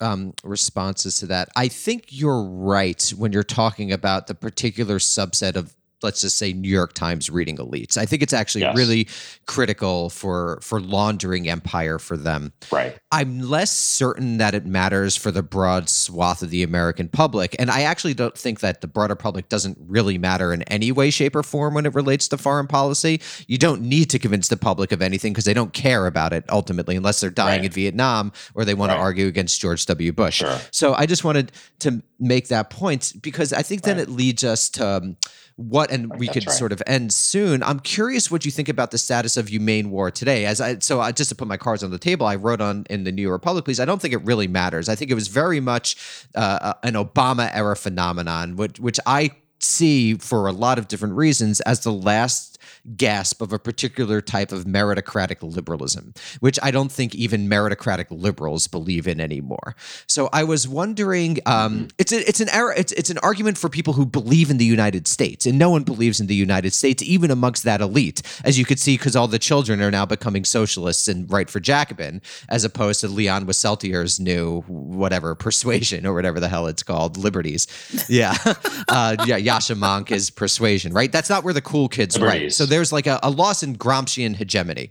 [0.00, 1.48] um, responses to that.
[1.56, 6.52] I think you're right when you're talking about the particular subset of let's just say
[6.52, 7.96] New York Times reading elites.
[7.96, 8.76] I think it's actually Yes.
[8.76, 9.08] really
[9.46, 12.52] critical for for laundering empire for them.
[12.70, 12.96] Right.
[13.10, 17.56] I'm less certain that it matters for the broad swath of the American public.
[17.58, 21.10] And I actually don't think that the broader public doesn't really matter in any way,
[21.10, 23.20] shape, or form when it relates to foreign policy.
[23.46, 26.44] You don't need to convince the public of anything because they don't care about it
[26.48, 27.66] ultimately, unless they're dying Right.
[27.66, 28.96] in Vietnam or they want Right.
[28.96, 30.12] to argue against George W.
[30.12, 30.36] Bush.
[30.36, 30.60] Sure.
[30.70, 34.08] So I just wanted to make that point because I think then Right.
[34.08, 35.16] it leads us to um,
[35.56, 36.56] what, and we That's could right.
[36.56, 37.62] sort of end soon.
[37.62, 40.46] I'm curious what you think about the status of humane war today.
[40.46, 42.86] As I, so I, just to put my cards on the table, I wrote on
[42.90, 43.78] in the New York Republic, please.
[43.78, 44.88] I don't think it really matters.
[44.88, 45.96] I think it was very much
[46.34, 51.60] uh, an Obama era phenomenon, which, which I see for a lot of different reasons
[51.62, 52.53] as the last
[52.96, 58.66] gasp of a particular type of meritocratic liberalism, which I don't think even meritocratic liberals
[58.68, 59.74] believe in anymore.
[60.06, 63.68] So I was wondering, um, it's a, it's an error, it's it's an argument for
[63.68, 67.02] people who believe in the United States, and no one believes in the United States,
[67.02, 70.44] even amongst that elite, as you could see, because all the children are now becoming
[70.44, 76.38] socialists and write for Jacobin, as opposed to Leon Wieseltier's new whatever persuasion or whatever
[76.38, 77.66] the hell it's called, liberties.
[78.06, 78.36] Yeah,
[78.88, 81.10] uh, yeah, Yascha Mounk is persuasion, right?
[81.10, 82.34] That's not where the cool kids write.
[82.34, 82.56] Liberties.
[82.56, 84.90] So there's like a, a loss in Gramscian hegemony,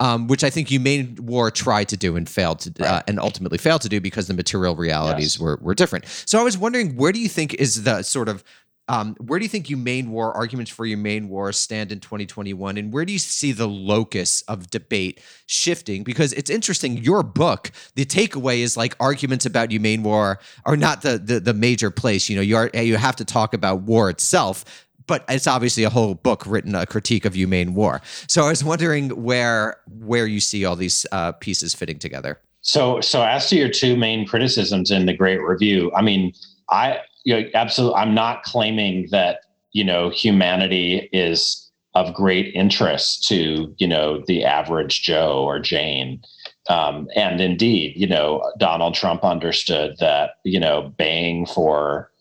[0.00, 3.58] um, which I think Humane War tried to do and failed to, uh, and ultimately
[3.58, 5.38] failed to do because the material realities Yes.
[5.42, 6.04] were were different.
[6.26, 8.42] So I was wondering, where do you think is the sort of
[8.88, 12.92] um, where do you think humane war arguments for humane war stand in 2021, and
[12.92, 16.02] where do you see the locus of debate shifting?
[16.02, 16.98] Because it's interesting.
[16.98, 21.54] Your book, the takeaway is like arguments about humane war are not the the, the
[21.54, 22.28] major place.
[22.28, 24.64] You know, you are you have to talk about war itself.
[25.10, 28.00] But it's obviously a whole book written a critique of humane war.
[28.28, 32.38] So I was wondering where where you see all these uh, pieces fitting together.
[32.60, 36.32] So, so as to your two main criticisms in the Great Review, I mean,
[36.70, 39.40] I you know, absolutely, I'm not claiming that
[39.72, 46.22] you know humanity is of great interest to you know the average Joe or Jane.
[46.68, 52.12] Um, and indeed, you know, Donald Trump understood that you know baying for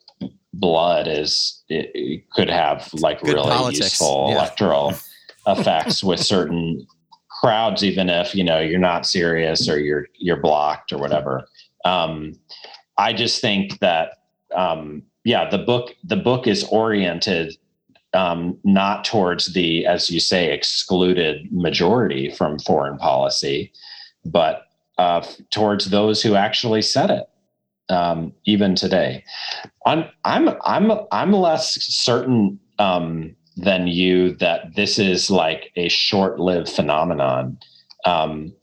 [0.53, 4.35] blood is it, it could have like Good really politics, useful yeah.
[4.35, 4.93] electoral
[5.47, 6.85] effects with certain
[7.29, 11.47] crowds, even if you know you're not serious or you're you're blocked or whatever.
[11.85, 12.33] Um,
[12.97, 14.13] I just think that
[14.55, 17.57] um, yeah, the book the book is oriented
[18.13, 23.71] um, not towards the, as you say, excluded majority from foreign policy,
[24.25, 24.63] but
[24.97, 27.29] uh, towards those who actually said it.
[27.89, 29.23] Um, even today,
[29.85, 36.69] I'm I'm I'm I'm less certain um, than you that this is like a short-lived
[36.69, 37.57] phenomenon.
[38.05, 38.53] Um,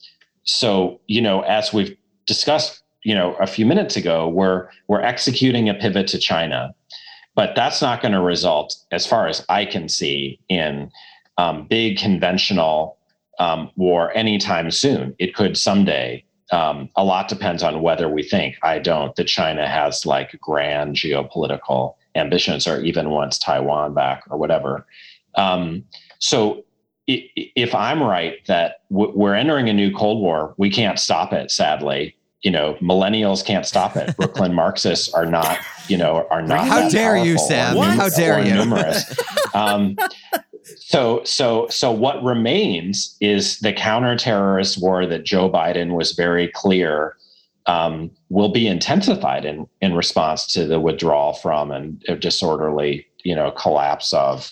[0.44, 1.96] so you know, as we've
[2.26, 6.74] discussed, you know, a few minutes ago, we're we're executing a pivot to China,
[7.34, 10.90] but that's not going to result, as far as I can see, in
[11.38, 12.96] um, big conventional
[13.38, 15.14] um, war anytime soon.
[15.18, 16.24] It could someday.
[16.52, 20.94] Um, a lot depends on whether we think I don't that China has like grand
[20.96, 24.86] geopolitical ambitions or even wants Taiwan back or whatever.
[25.34, 25.84] Um,
[26.18, 26.64] so
[27.10, 31.32] i- i- if I'm right that we're entering a new Cold War, we can't stop
[31.32, 31.50] it.
[31.50, 34.16] Sadly, you know, millennials can't stop it.
[34.18, 35.58] Brooklyn Marxists are not,
[35.88, 36.66] you know, are not.
[36.68, 37.76] How dare you, Sam?
[37.76, 38.54] How dare you?
[38.54, 39.04] Numerous.
[39.54, 39.96] um,
[40.78, 47.16] so, so, so what remains is the counterterrorist war that Joe Biden was very clear
[47.66, 53.50] um, will be intensified in in response to the withdrawal from and disorderly, you know,
[53.50, 54.50] collapse of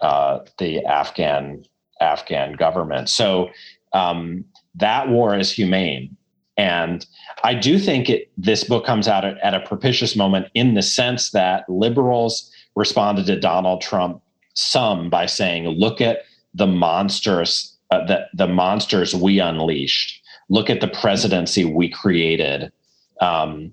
[0.00, 1.64] uh, the Afghan
[2.00, 3.08] Afghan government.
[3.08, 3.50] So
[3.92, 6.16] um, that war is humane,
[6.56, 7.06] and
[7.44, 8.30] I do think it.
[8.38, 13.26] This book comes out at, at a propitious moment in the sense that liberals responded
[13.26, 14.22] to Donald Trump
[14.56, 16.22] some by saying, "Look at
[16.54, 20.20] the monsters, uh, the the monsters we unleashed.
[20.48, 22.72] Look at the presidency we created."
[23.20, 23.72] Um,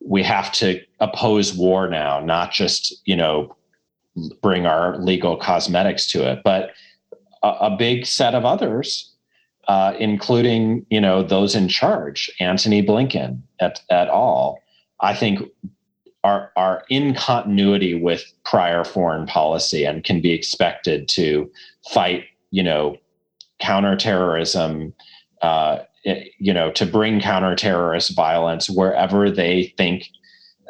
[0.00, 3.54] we have to oppose war now, not just you know
[4.40, 6.70] bring our legal cosmetics to it, but
[7.42, 9.12] a, a big set of others,
[9.68, 14.58] uh, including you know those in charge, Antony Blinken et, et al.
[15.00, 15.40] I think
[16.24, 21.50] are are in continuity with prior foreign policy and can be expected to
[21.90, 22.96] fight you know
[23.60, 24.92] counterterrorism.
[25.42, 25.78] Uh,
[26.38, 30.08] you know, to bring counterterrorist violence wherever they think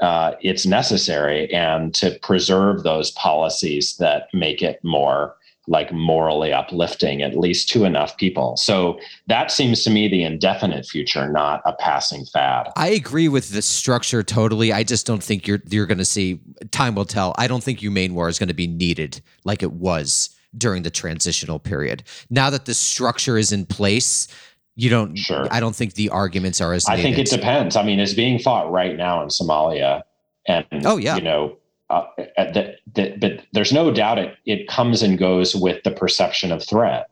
[0.01, 5.37] uh, it's necessary and to preserve those policies that make it more
[5.69, 8.57] like morally uplifting at least to enough people.
[8.57, 12.73] So that seems to me the indefinite future, not a passing fad.
[12.77, 14.73] I agree with the structure totally.
[14.73, 16.41] I just don't think you're you're going to see.
[16.71, 17.35] Time will tell.
[17.39, 20.91] I don't think humane war is going to be needed like it was during the
[20.91, 22.03] transitional period.
[22.31, 24.29] Now that the structure is in place,
[24.75, 25.17] you don't.
[25.17, 25.47] Sure.
[25.51, 26.87] I don't think the arguments are as.
[26.87, 27.77] I think it depends.
[27.77, 30.03] I mean, it's being fought right now in Somalia,
[30.47, 31.59] and oh yeah, you know
[31.91, 32.05] uh,
[32.37, 36.63] that, that, but there's no doubt it it comes and goes with the perception of
[36.63, 37.09] threat,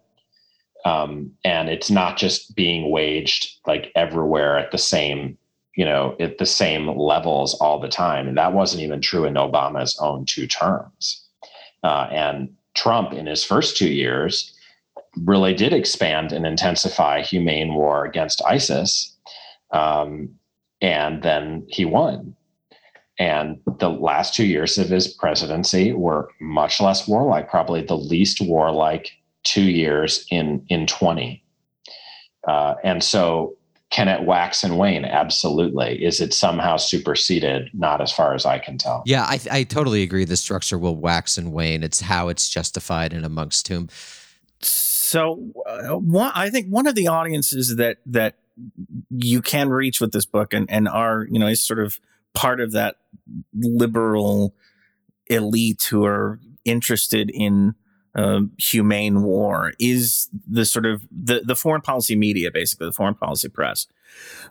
[0.85, 5.39] um, and it's not just being waged like everywhere at the same
[5.77, 9.35] you know at the same levels all the time, and that wasn't even true in
[9.35, 11.25] Obama's own two terms,
[11.83, 14.53] uh, and Trump in his first two years
[15.25, 19.17] really did expand and intensify humane war against ISIS,
[19.71, 20.29] um,
[20.83, 22.37] and then he won
[23.19, 28.41] and the last two years of his presidency were much less warlike, probably the least
[28.41, 29.13] warlike
[29.43, 31.43] two years in in 20.
[32.47, 33.57] Uh, and so
[33.91, 35.05] can it wax and wane?
[35.05, 36.05] Absolutely.
[36.05, 37.71] Is it somehow superseded?
[37.73, 39.03] Not as far as I can tell.
[39.07, 40.25] Yeah, I, I totally agree.
[40.25, 41.83] The structure will wax and wane.
[41.83, 43.89] It's how it's justified and amongst whom.
[44.61, 48.35] So, uh, one, I think one of the audiences that that
[49.11, 52.01] you can reach with this book and and are you know is sort of
[52.37, 52.97] part of that
[53.55, 54.55] liberal
[55.27, 57.75] elite who are interested in
[58.15, 63.15] uh, humane war is the sort of the, the foreign policy media, basically the foreign
[63.15, 63.87] policy press.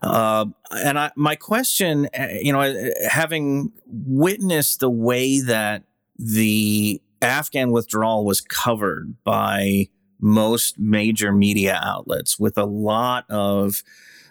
[0.02, 5.84] Uh, and I, my question, uh, you know, having witnessed the way that
[6.18, 9.90] the Afghan withdrawal was covered by
[10.20, 13.84] most major media outlets with a lot of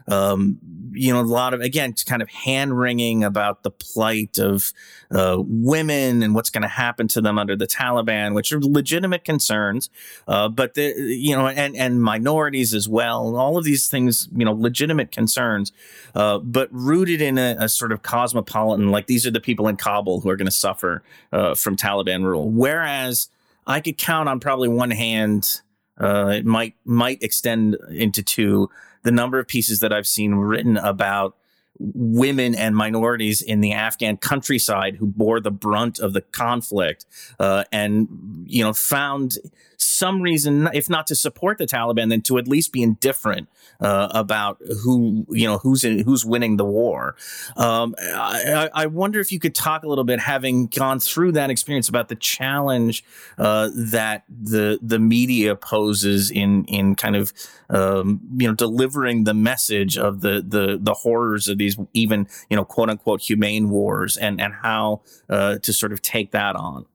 [0.06, 0.58] um,
[0.92, 4.72] you know, a lot of, again, kind of hand wringing about the plight of
[5.10, 9.24] uh, women and what's going to happen to them under the Taliban, which are legitimate
[9.24, 9.90] concerns.
[10.28, 13.36] Uh, but, the, you know, and, and minorities as well.
[13.36, 15.72] All of these things, you know, legitimate concerns,
[16.14, 19.76] uh, but rooted in a, a, sort of cosmopolitan, like these are the people in
[19.76, 21.02] Kabul who are going to suffer
[21.32, 22.48] uh, from Taliban rule.
[22.48, 23.28] Whereas
[23.66, 25.60] I could count on probably one hand,
[26.00, 28.70] uh, it might might extend into two.
[29.02, 31.36] The number of pieces that I've seen written about
[31.78, 37.04] women and minorities in the Afghan countryside who bore the brunt of the conflict
[37.40, 39.38] uh, and you know found
[39.84, 43.48] some reason if not to support the Taliban then to at least be indifferent
[43.80, 47.16] uh, about who you know who's in, who's winning the war
[47.56, 51.50] um, I, I, wonder if you could talk a little bit having gone through that
[51.50, 53.04] experience about the challenge
[53.38, 57.32] uh, that the the media poses in in kind of
[57.70, 62.56] um, you know delivering the message of the the the horrors of these even you
[62.56, 66.86] know quote unquote humane wars and and how uh, to sort of take that on.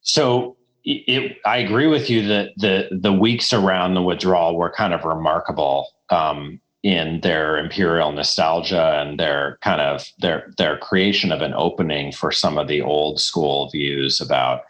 [0.00, 0.57] So
[0.88, 5.04] it, I agree with you that the the weeks around the withdrawal were kind of
[5.04, 11.52] remarkable um, in their imperial nostalgia and their kind of their their creation of an
[11.54, 14.62] opening for some of the old school views about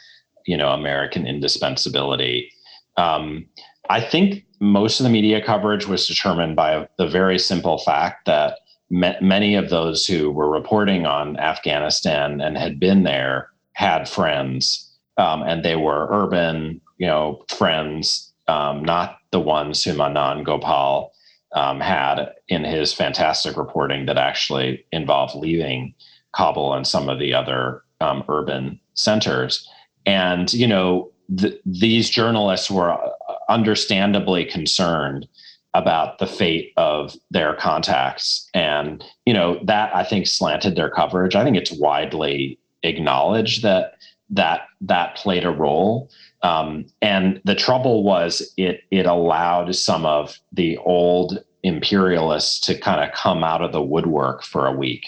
[0.46, 2.50] you know American indispensability.
[2.96, 3.46] Um,
[3.88, 8.58] I think most of the media coverage was determined by the very simple fact that
[8.90, 14.87] many of those who were reporting on Afghanistan and had been there had friends,
[15.18, 21.12] um, and they were urban, you know, friends, um, not the ones whom Anand Gopal
[21.52, 25.94] um, had in his fantastic reporting that actually involved leaving
[26.32, 29.68] Kabul and some of the other um, urban centers.
[30.06, 33.10] And you know, th- these journalists were uh,
[33.48, 35.28] understandably concerned
[35.74, 38.48] about the fate of their contacts.
[38.54, 41.36] And, you know, that I think slanted their coverage.
[41.36, 43.94] I think it's widely acknowledged that
[44.30, 46.10] that that played a role.
[46.42, 53.02] Um, and the trouble was it it allowed some of the old imperialists to kind
[53.02, 55.06] of come out of the woodwork for a week.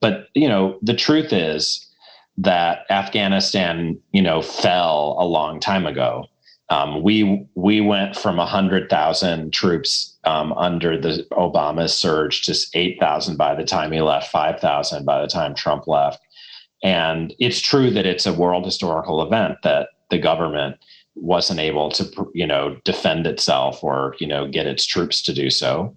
[0.00, 1.86] But you know, the truth is
[2.38, 6.26] that Afghanistan, you know, fell a long time ago.
[6.70, 12.98] Um, we we went from hundred thousand troops um, under the Obama surge to eight
[12.98, 16.20] thousand by the time he left, five thousand by the time Trump left.
[16.82, 20.76] And it's true that it's a world historical event that the government
[21.14, 25.50] wasn't able to, you know, defend itself or you know get its troops to do
[25.50, 25.94] so.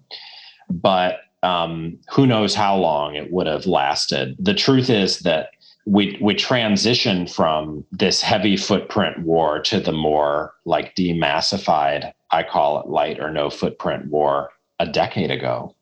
[0.70, 4.36] But um, who knows how long it would have lasted?
[4.38, 5.50] The truth is that
[5.86, 12.80] we we transitioned from this heavy footprint war to the more like demassified i call
[12.80, 14.50] it light or no footprint war
[14.80, 15.74] a decade ago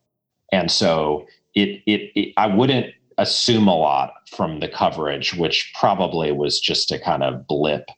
[0.52, 6.32] and so it, it, it i wouldn't assume a lot from the coverage which probably
[6.32, 7.88] was just a kind of blip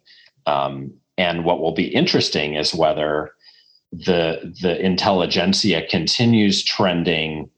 [0.47, 3.33] um, and what will be interesting is whether
[3.93, 7.49] the the intelligentsia continues trending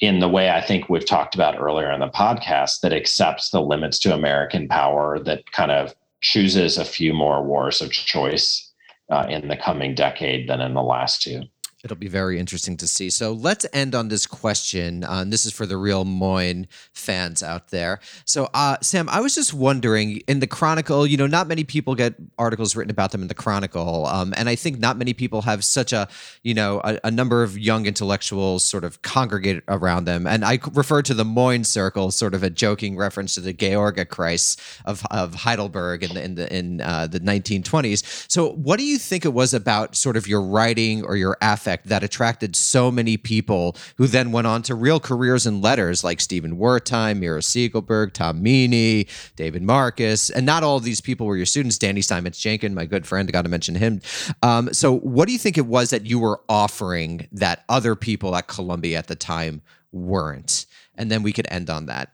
[0.00, 3.60] in the way I think we've talked about earlier in the podcast that accepts the
[3.60, 8.70] limits to American power, that kind of chooses a few more wars of choice
[9.10, 11.42] uh, in the coming decade than in the last two.
[11.86, 13.10] It'll be very interesting to see.
[13.10, 15.04] So let's end on this question.
[15.04, 18.00] Uh, and this is for the real Moyn fans out there.
[18.24, 21.94] So, uh, Sam, I was just wondering in the Chronicle, you know, not many people
[21.94, 24.06] get articles written about them in the Chronicle.
[24.06, 26.08] Um, and I think not many people have such a,
[26.42, 30.26] you know, a, a, number of young intellectuals sort of congregate around them.
[30.26, 34.58] And I refer to the Moyn Circle, sort of a joking reference to the Georgekreis
[34.84, 38.26] of, of Heidelberg in the, in the, in, uh, the 1920s.
[38.28, 41.75] So, what do you think it was about sort of your writing or your affect?
[41.84, 46.20] That attracted so many people who then went on to real careers in letters like
[46.20, 50.30] Stephen Wertheim, Mira Siegelberg, Tom Meaney, David Marcus.
[50.30, 51.78] And not all of these people were your students.
[51.78, 54.00] Danny Steinmetz Jenkins, my good friend, got to mention him.
[54.42, 58.34] Um, so, what do you think it was that you were offering that other people
[58.36, 59.62] at Columbia at the time
[59.92, 60.66] weren't?
[60.94, 62.10] And then we could end on that.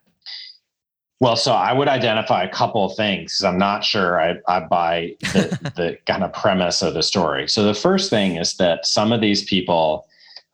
[1.22, 3.44] Well, so I would identify a couple of things.
[3.44, 7.46] I'm not sure I, I buy the, the kind of premise of the story.
[7.46, 10.04] So the first thing is that some of these people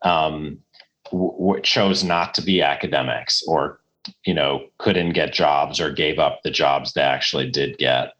[0.03, 0.59] um,
[1.11, 3.79] w- chose not to be academics, or
[4.25, 8.13] you know couldn't get jobs, or gave up the jobs they actually did get,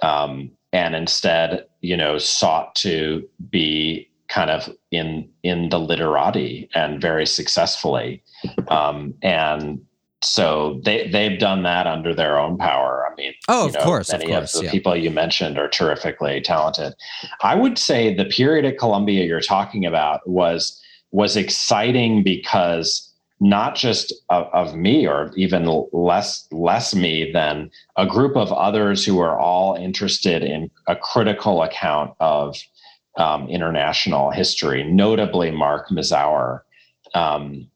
[0.00, 7.00] um, and instead you know sought to be kind of in in the literati and
[7.00, 8.22] very successfully,
[8.68, 9.80] um, and
[10.22, 13.08] so they they've done that under their own power.
[13.10, 14.72] I mean, oh, of know, course, many of, course, of the yeah.
[14.72, 16.94] people you mentioned are terrifically talented.
[17.42, 20.80] I would say the period at Columbia you're talking about was
[21.12, 23.04] was exciting because
[23.40, 29.04] not just of, of, me or even less less me than a group of others
[29.04, 32.56] who are all interested in a critical account of
[33.16, 36.62] um, international history, notably Mark Mazower.
[37.14, 37.68] Um,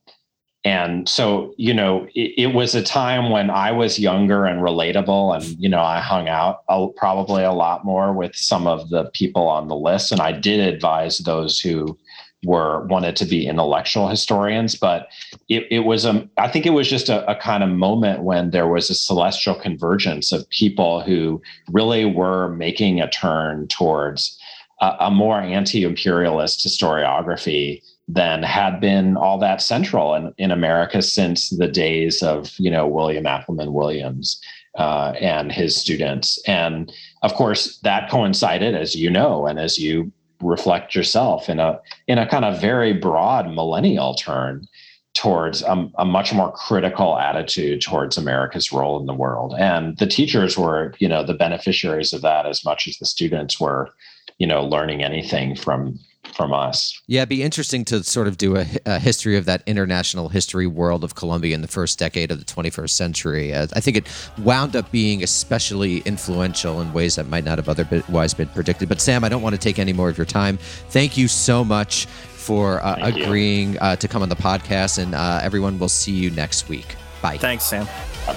[0.65, 5.35] and so you know it, it, was a time when i was younger and relatable
[5.35, 9.11] and you know i hung out a, probably a lot more with some of the
[9.11, 10.13] people on the list.
[10.13, 11.99] And i did advise those who
[12.45, 15.09] were wanted to be intellectual historians but
[15.49, 18.51] it, it was a i think it was just a, a kind of moment when
[18.51, 21.41] there was a celestial convergence of people who
[21.71, 24.39] really were making a turn towards
[24.81, 27.81] a, a more anti-imperialist historiography
[28.13, 32.87] than had been all that central in, in America since the days of, you know,
[32.87, 34.41] William Appleman Williams
[34.77, 36.41] uh, and his students.
[36.47, 40.13] And of course, that coincided, as you know, and as you
[40.43, 44.67] reflect yourself in a in a kind of very broad millennial turn
[45.15, 49.55] towards a, a, much more critical attitude towards America's role in the world.
[49.59, 53.61] And the teachers were, you know, the beneficiaries of that as much as the students
[53.61, 53.91] were,
[54.39, 55.99] you know, learning anything from
[56.35, 57.01] from us.
[57.07, 60.67] Yeah, it'd be interesting to sort of do a, a, history of that international history
[60.67, 63.55] world of Columbia in the first decade of the 21st century.
[63.55, 64.07] Uh, I think it
[64.39, 68.89] wound up being especially influential in ways that might not have otherwise been predicted.
[68.89, 70.59] But Sam, I don't want to take any more of your time.
[70.89, 75.41] Thank you so much for uh, agreeing uh, to come on the podcast, and uh,
[75.43, 76.97] everyone will see you next week.
[77.21, 77.39] Bye.
[77.39, 77.87] Thanks, Sam.
[78.27, 78.35] Bye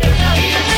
[0.00, 0.76] bye.